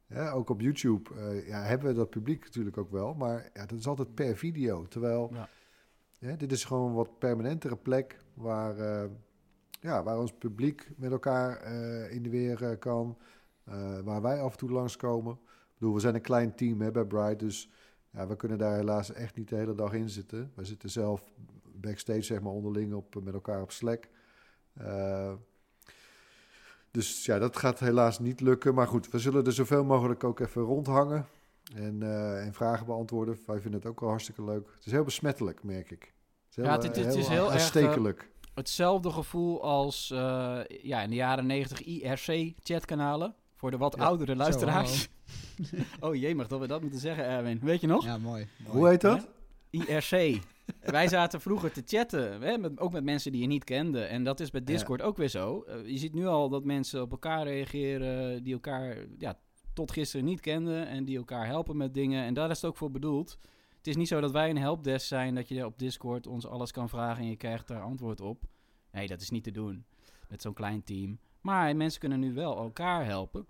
[0.08, 3.66] Ja, ook op YouTube eh, ja, hebben we dat publiek natuurlijk ook wel, maar ja,
[3.66, 4.86] dat is altijd per video.
[4.88, 5.34] Terwijl
[6.20, 6.36] Ja.
[6.36, 9.10] dit is gewoon een wat permanentere plek waar, eh,
[9.82, 13.18] ja, waar ons publiek met elkaar eh, in de weer kan.
[14.03, 15.34] waar wij af en toe langskomen.
[15.34, 17.70] Ik bedoel, we zijn een klein team hè, bij Bright, dus
[18.10, 20.51] ja, we kunnen daar helaas echt niet de hele dag in zitten.
[20.56, 21.24] We zitten zelf
[21.74, 24.10] backstage zeg maar onderling op, met elkaar op Slack.
[26.96, 28.74] Dus ja, dat gaat helaas niet lukken.
[28.74, 31.28] Maar goed, we zullen er zoveel mogelijk ook even rondhangen.
[31.76, 33.38] En, eh, en vragen beantwoorden.
[33.46, 34.68] Wij vinden het ook wel hartstikke leuk.
[34.76, 36.02] Het is heel besmettelijk, merk ik.
[36.02, 38.30] Het is heel, Ja, het- het- het is heel erg, aanstekelijk.
[38.54, 43.36] Hetzelfde gevoel als eh, ja, in de jaren 90 IRC-chatkanalen.
[43.56, 44.04] Voor de wat Ja.
[44.04, 45.08] oudere luisteraars.
[46.00, 47.60] oh jee, mag dat we dat moeten zeggen, Erwin?
[47.64, 48.04] Weet je nog?
[48.06, 48.48] Ja, mooi.
[48.58, 48.78] mooi.
[48.78, 49.28] Hoe heet dat?
[49.70, 50.39] IRC.
[50.80, 54.03] Wij zaten vroeger te chatten, hè, met, ook met mensen die je niet kende.
[54.03, 55.61] En dat is bij Discord ook weer zo.
[55.61, 59.39] Eh, je ziet nu al dat mensen op elkaar reageren die elkaar ja,
[59.74, 62.24] tot gisteren niet kenden en die elkaar helpen met dingen.
[62.24, 63.38] En daar is het ook voor bedoeld.
[63.78, 66.72] Het is niet zo dat wij een helpdesk zijn, dat je op Discord ons alles
[66.72, 68.43] kan vragen en je krijgt daar antwoord op.
[68.91, 69.86] Nee, dat is niet te doen
[70.30, 71.20] met zo'n klein team.
[71.41, 73.45] Maar mensen kunnen nu wel elkaar helpen.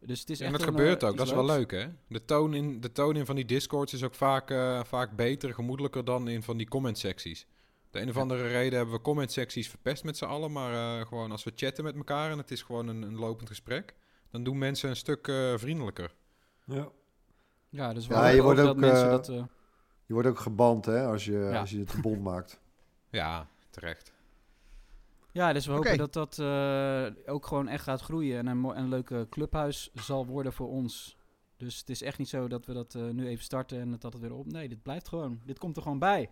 [0.00, 1.86] Dus het is En echt dat een, gebeurt eh, ook, dat is wel leuk hè.
[2.08, 5.54] De toon in, de toon in van die discords is ook vaak, eh, vaak beter,
[5.54, 7.46] gemoedelijker dan in van die comment secties.
[7.90, 11.06] De een of andere reden hebben we comment secties verpest met z'n allen, maar eh,
[11.06, 13.94] gewoon als we chatten met elkaar en het is gewoon een, een lopend gesprek,
[14.30, 16.14] dan doen mensen een stuk eh, vriendelijker.
[16.64, 16.88] Ja.
[17.68, 19.26] Ja, dus Ja, je wordt dat ook, dat...
[20.06, 21.60] Je wordt ook geband hè, als je, Ja.
[21.60, 22.60] als je het bond maakt.
[23.10, 24.12] Ja, terecht.
[25.36, 28.88] Ja, dus we hopen dat dat eh, ook gewoon echt gaat groeien en een, een
[28.88, 31.16] leuke clubhuis zal worden voor ons.
[31.56, 34.02] Dus het is echt niet zo dat we dat eh, nu even starten en dat
[34.12, 34.46] het weer op.
[34.52, 35.40] Nee, dit blijft gewoon.
[35.44, 36.30] Dit komt er gewoon bij.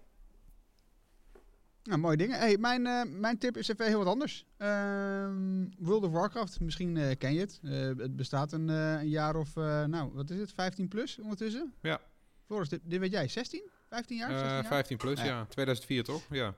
[1.83, 2.39] Nou, mooie dingen.
[2.39, 4.47] Hey, mijn, eh, mijn tip is even heel wat anders.
[4.57, 7.61] Ehm, World of Warcraft, misschien ken je het.
[7.63, 11.19] Eh, het bestaat een, eh, een jaar of, eh, nou, wat is het, 15 plus
[11.19, 11.75] ondertussen?
[11.83, 12.01] Ja.
[12.47, 13.71] Floris, dit, dit weet jij, 16?
[13.89, 14.29] 15 jaar?
[14.31, 14.65] 16 Eh, jaar?
[14.67, 15.25] 15 plus, Ja.
[15.27, 15.45] ja.
[15.45, 16.23] 2004 toch?
[16.31, 16.55] Ja.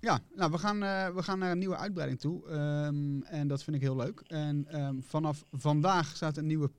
[0.00, 2.48] Ja, nou, we gaan, eh, we gaan naar een nieuwe uitbreiding toe.
[2.48, 4.20] ehm, en dat vind ik heel leuk.
[4.20, 6.70] En ehm, vanaf vandaag staat een nieuwe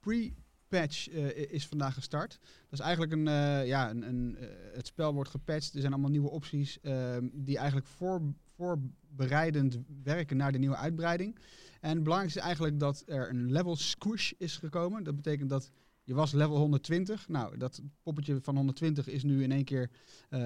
[0.00, 2.38] pre-patch eh, is vandaag gestart.
[2.40, 4.36] Dat is eigenlijk een, eh, ja, een, een,
[4.72, 5.74] het spel wordt gepatcht.
[5.74, 8.22] Er zijn allemaal nieuwe opties ehm, die eigenlijk voor,
[8.54, 11.38] voorbereidend werken naar de nieuwe uitbreiding.
[11.80, 15.04] En het belangrijkste is eigenlijk dat er een level squish is gekomen.
[15.04, 15.70] Dat betekent dat
[16.04, 17.28] je was level 120.
[17.28, 19.90] Nou, dat poppetje van 120 is nu in één keer
[20.28, 20.40] eh,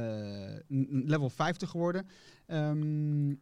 [0.89, 2.09] level 50 geworden.
[2.47, 3.35] Ehm,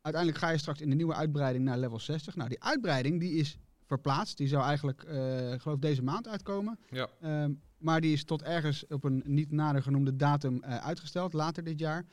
[0.00, 2.36] uiteindelijk ga je straks in de nieuwe uitbreiding naar level 60.
[2.36, 4.36] Nou, die uitbreiding die is verplaatst.
[4.36, 6.78] Die zou eigenlijk, eh geloof deze maand uitkomen.
[6.90, 7.08] Ja.
[7.20, 11.64] Ehm, maar die is tot ergens op een niet nader genoemde datum eh, uitgesteld, later
[11.64, 12.04] dit jaar.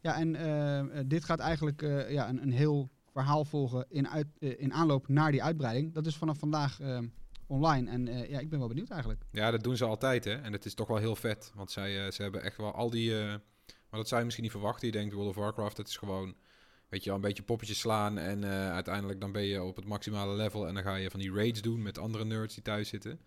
[0.00, 5.08] Ja, en dit gaat eigenlijk ja, een, een heel verhaal volgen in, uit, in aanloop
[5.08, 5.92] naar die uitbreiding.
[5.92, 6.98] Dat is vanaf vandaag eh,
[7.52, 7.90] online.
[7.90, 9.22] En eh, ja, ik ben wel benieuwd eigenlijk.
[9.30, 10.34] Ja, dat doen ze altijd, hè.
[10.34, 11.52] En het is toch wel heel vet.
[11.54, 13.18] Want zij, eh, ze hebben echt wel al die...
[13.20, 14.86] eh, maar dat zou je misschien niet verwachten.
[14.86, 16.34] Je denkt World of Warcraft, het is gewoon...
[16.88, 18.18] Weet je wel, een beetje poppetjes slaan.
[18.18, 20.66] En uiteindelijk dan ben je op het maximale level.
[20.66, 23.20] En dan ga je van die raids doen met andere nerds die thuis zitten.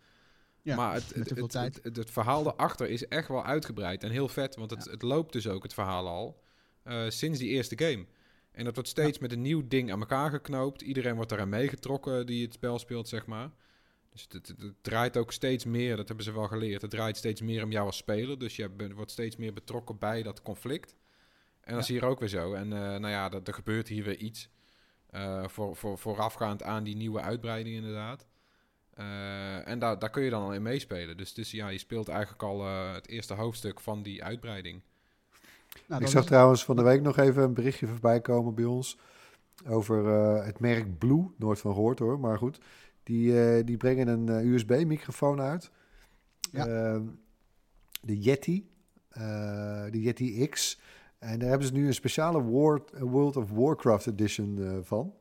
[0.61, 1.79] Ja, maar het, met het, tijd.
[1.83, 4.55] het, verhaal erachter is echt wel uitgebreid en heel vet.
[4.55, 4.91] Want het, Ja.
[4.91, 6.41] het loopt dus ook, het verhaal al,
[7.07, 8.05] sinds die eerste game.
[8.51, 10.81] En dat wordt steeds met een nieuw ding aan elkaar geknoopt.
[10.81, 13.51] Iedereen wordt daaraan meegetrokken die het spel speelt, zeg maar.
[14.15, 16.81] Dus het, het- het- het draait ook steeds meer, dat hebben ze wel geleerd.
[16.81, 18.39] Het draait steeds meer om jou als speler.
[18.39, 20.95] Dus je bent- wordt steeds meer betrokken bij dat conflict.
[21.61, 22.53] En dat is hier ook weer zo.
[22.53, 24.49] En eh, nou ja, dat, er gebeurt hier weer iets.
[25.09, 28.25] eh, voor, voor, voorafgaand aan die nieuwe uitbreiding inderdaad.
[28.93, 31.17] Eh, en daar, daar kun je dan al in meespelen.
[31.17, 34.81] Dus, dus ja, je speelt eigenlijk al het eerste hoofdstuk van die uitbreiding.
[35.87, 38.65] Nou, ik zag is- trouwens van de week nog even een berichtje voorbij komen bij
[38.65, 38.97] ons.
[39.67, 41.31] Over eh, het merk Blue.
[41.37, 42.59] Nooit van gehoord hoor, maar goed.
[43.05, 45.71] Die, eh, die brengen een eh, USB-microfoon uit.
[46.51, 46.67] Ja.
[46.67, 47.03] Ehm,
[48.01, 48.69] de Yeti.
[49.09, 49.21] eh,
[49.91, 50.79] de Yeti X.
[51.19, 55.13] En daar hebben ze nu een speciale War- World of Warcraft edition eh, van.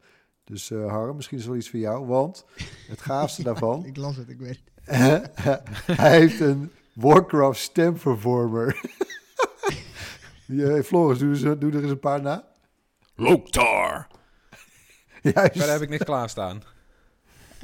[0.44, 2.06] Dus eh Harm, misschien is het wel iets voor jou.
[2.06, 2.44] Want
[2.88, 3.84] het gaafste daarvan...
[3.84, 4.62] Ik las het, ik weet.
[6.00, 8.80] hij heeft een Warcraft stem performer.
[10.46, 12.44] Die, eh, Floris, doe, eens- doe er eens een paar na.
[13.14, 14.06] Loktar!
[15.22, 15.52] Juist.
[15.52, 16.62] Verder heb ik niks klaarstaan.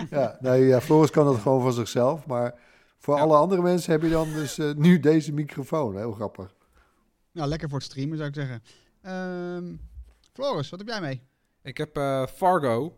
[0.11, 2.27] Ja, nee, ja, Floris kan dat gewoon van zichzelf.
[2.27, 2.55] Maar
[2.99, 3.21] voor Ja.
[3.23, 5.97] alle andere mensen heb je dan dus eh, nu deze microfoon.
[5.97, 6.55] Heel grappig.
[7.33, 8.63] Nou, lekker voor het streamen zou ik zeggen.
[9.03, 9.75] Ehm
[10.33, 11.23] Floris, wat heb jij mee?
[11.63, 12.97] Ik heb eh, Fargo.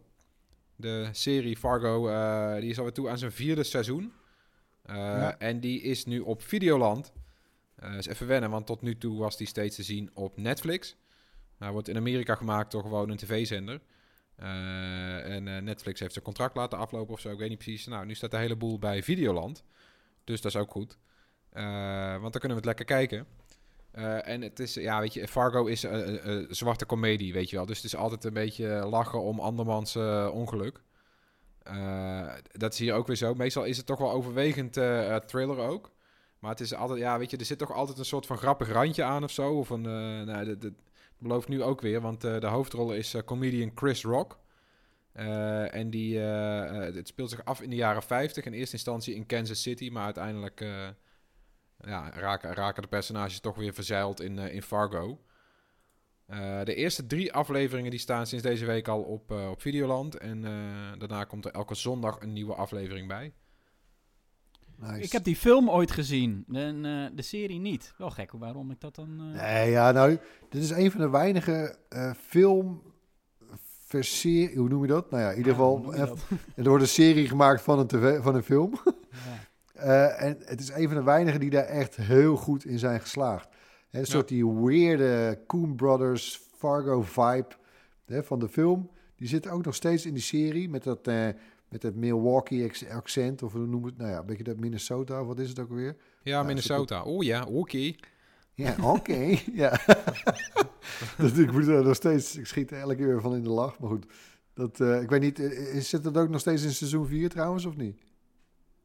[0.76, 4.12] De serie Fargo, eh, die is alweer toe aan zijn vierde seizoen.
[4.82, 5.38] Eh, Ja.
[5.38, 7.12] En die is nu op Videoland.
[7.76, 10.96] Eh is even wennen, want tot nu toe was die steeds te zien op Netflix.
[11.58, 13.80] Hij wordt in Amerika gemaakt door gewoon een tv-zender.
[14.42, 17.86] Eh, en eh, Netflix heeft zijn contract laten aflopen of zo, ik weet niet precies.
[17.86, 19.64] Nou, nu staat de hele boel bij Videoland.
[20.24, 20.98] Dus dat is ook goed.
[21.50, 23.26] Eh, want dan kunnen we het lekker kijken.
[24.22, 27.66] En het is, ja, weet je, Fargo is een zwarte komedie, weet je wel.
[27.66, 29.96] Dus het is altijd een beetje lachen om andermans
[30.32, 30.80] ongeluk.
[32.52, 33.34] Dat is hier ook weer zo.
[33.34, 34.72] Meestal is het toch wel overwegend
[35.26, 35.90] thriller ook.
[36.38, 38.68] Maar het is altijd, ja, weet je, er zit toch altijd een soort van grappig
[38.72, 39.58] randje aan of zo.
[39.58, 39.82] Of een,
[40.24, 40.56] nou,
[41.22, 44.40] belooft nu ook weer, want eh, de hoofdrol is eh, comedian Chris Rock.
[45.12, 48.44] Eh, en die, het speelt zich af in de jaren 50.
[48.44, 50.60] In eerste instantie in Kansas City, maar uiteindelijk
[51.78, 55.20] ja, raken, raken de personages toch weer verzeild in, in Fargo.
[56.64, 60.18] De eerste drie afleveringen die staan sinds deze week al op, op Videoland.
[60.18, 60.42] En
[60.98, 63.32] daarna komt er elke zondag een nieuwe aflevering bij.
[64.82, 65.00] Nice.
[65.02, 67.94] Ik heb die film ooit gezien, en, eh, de serie niet.
[67.98, 69.08] Wel gek waarom ik dat dan...
[69.34, 70.18] eh, Nee, ja, nou,
[70.48, 72.82] dit is een van de weinige eh film...
[73.86, 75.10] verserie- Hoe noem je dat?
[75.10, 75.90] Nou ja, in ieder ja, geval...
[75.90, 76.18] dat?
[76.56, 78.80] er wordt een serie gemaakt van een, tv, van een film.
[78.84, 78.90] Ja.
[80.18, 83.48] En het is een van de weinigen die daar echt heel goed in zijn geslaagd.
[83.90, 87.46] Hè, een soort die weirde Coen Brothers Fargo vibe
[88.06, 88.90] van de film.
[89.16, 91.06] Die zit ook nog steeds in die serie met dat,
[91.72, 93.42] met dat Milwaukee ex- accent.
[93.42, 93.96] Of hoe noem het?
[93.96, 95.20] Nou ja, een beetje dat Minnesota.
[95.20, 95.96] Of wat is het ook weer?
[96.22, 97.02] Ja, Ja, Minnesota.
[97.02, 97.92] Oh ja, oké.
[98.54, 99.38] Ja, oké.
[99.62, 99.70] ja.
[101.18, 102.36] dat, ik moet er nog steeds...
[102.36, 103.78] Ik schiet er elke keer weer van in de lach.
[103.78, 104.06] Maar goed.
[104.54, 107.28] Dat, eh, ik weet niet, eh, is- zit het ook nog steeds in seizoen 4
[107.28, 108.00] trouwens, of niet?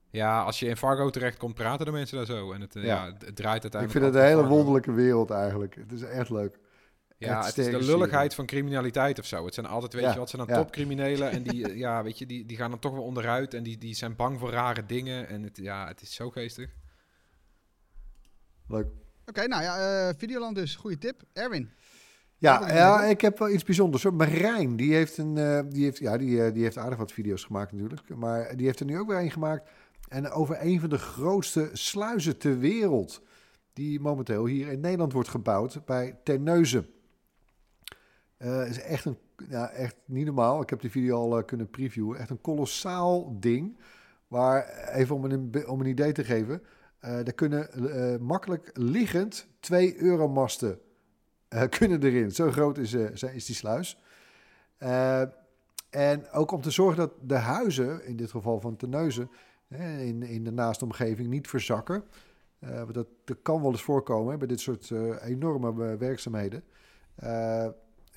[0.09, 2.51] Ja, als je in Fargo terecht komt, praten de mensen daar zo.
[2.51, 2.95] En het, eh, Ja.
[3.05, 3.11] ja.
[3.13, 3.83] het, het draait uiteindelijk.
[3.85, 5.75] Ik vind het een hele wonderlijke wereld eigenlijk.
[5.75, 6.59] Het is echt leuk.
[7.18, 9.45] Ja, het is de lulligheid van criminaliteit of zo.
[9.45, 10.61] Het zijn altijd, weet Ja, je wat, zijn dan ja.
[10.61, 11.32] topcriminelen.
[11.32, 13.53] En die, eh, ja, weet je, die, die gaan dan toch wel onderuit.
[13.53, 15.28] En die, die zijn bang voor rare dingen.
[15.28, 16.70] En het, ja, het is zo geestig.
[18.68, 18.88] Leuk.
[19.26, 20.76] Oké, nou ja, eh, Videoland dus.
[20.76, 21.24] Goede tip.
[21.34, 21.72] Erwin.
[22.38, 24.03] Ja, ja, ik heb wel iets bijzonders.
[24.03, 24.13] hoor.
[24.13, 27.72] Marijn, die heeft, een, eh, die, heeft, ja, die, die heeft aardig wat video's gemaakt
[27.72, 28.15] natuurlijk.
[28.15, 29.70] Maar die heeft er nu ook weer een gemaakt.
[30.07, 33.22] En over een van de grootste sluizen ter wereld.
[33.74, 36.95] Die momenteel hier in Nederland wordt gebouwd bij Terneuzen.
[38.38, 39.17] Eh is echt, een,
[39.49, 40.61] ja, echt niet normaal.
[40.61, 42.19] Ik heb die video al eh, kunnen previewen.
[42.19, 43.79] Echt een kolossaal ding.
[44.27, 46.61] Waar, even om een, om een idee te geven.
[46.99, 47.69] eh daar kunnen
[48.23, 50.79] makkelijk liggend twee euromasten
[51.79, 52.31] kunnen erin.
[52.31, 54.01] Zo groot is, is die sluis.
[55.89, 59.29] En ook om te zorgen dat de huizen, in dit geval van Terneuzen,
[59.67, 62.03] hè, in, in de naaste omgeving niet verzakken.
[62.59, 63.07] Want dat,
[63.41, 66.63] kan wel eens voorkomen bij dit soort enorme werkzaamheden.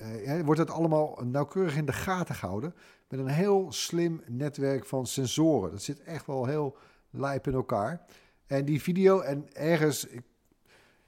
[0.01, 2.73] Eh, wordt het allemaal nauwkeurig in de gaten gehouden.
[3.09, 5.71] Met een heel slim netwerk van sensoren.
[5.71, 6.77] Dat zit echt wel heel
[7.09, 8.05] lijp in elkaar.
[8.47, 10.07] En die video, en ergens,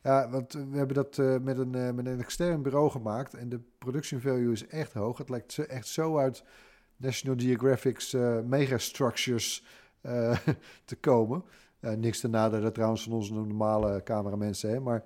[0.02, 3.34] ja, want we hebben dat eh, met, een, eh, met een extern bureau gemaakt.
[3.34, 5.18] En de production value is echt hoog.
[5.18, 6.44] Het lijkt echt zo uit
[6.98, 9.66] National Geographic's eh, megastructures
[10.86, 11.44] te komen.
[11.80, 14.70] Niks te nadelen trouwens van onze normale cameramensen.
[14.70, 14.80] Hè?
[14.80, 15.04] Maar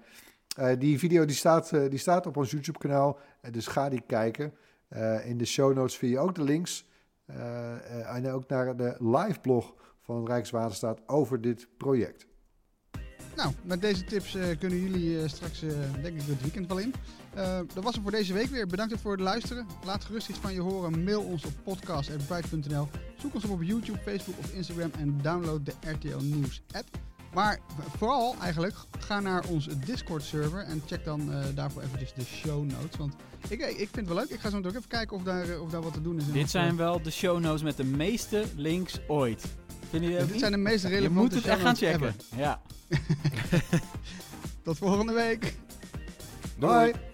[0.78, 3.20] die video die staat, die staat op ons YouTube kanaal.
[3.37, 4.54] Eh, dus ga die kijken.
[4.88, 6.86] Eh, in de show notes vind je ook de links.
[7.26, 12.28] Eh, eh, en ook naar de live blog van Rijkswaterstaat over dit project.
[13.38, 15.70] Nou, met deze tips eh, kunnen jullie eh, straks, eh,
[16.02, 16.94] denk ik, het weekend wel in.
[17.34, 18.68] Eh, dat was het voor deze week weer.
[18.68, 19.68] Bedankt voor het luisteren.
[19.86, 21.04] Laat gerust iets van je horen.
[21.04, 22.88] Mail ons op podcast.bright.nl.
[23.18, 26.88] Zoek ons op op YouTube, Facebook of Instagram en download de RTL Nieuws app.
[27.38, 27.60] Maar
[27.98, 32.64] vooral eigenlijk, ga naar onze Discord server en check dan eh, daarvoor eventjes de show
[32.64, 32.98] notes.
[32.98, 33.16] Want
[33.48, 34.30] ik, ik vind het wel leuk.
[34.30, 36.32] Ik ga zo meteen even kijken of daar, eh, of daar wat te doen is.
[36.32, 39.46] Dit zijn eh, wel de show notes met de meeste links ooit.
[39.90, 40.40] Vinden jullie ook Dit niet?
[40.40, 42.16] zijn de meest Je relevante moet het echt gaan checken.
[42.36, 42.62] Ja.
[44.64, 45.56] Tot volgende week.
[46.60, 47.07] Bye.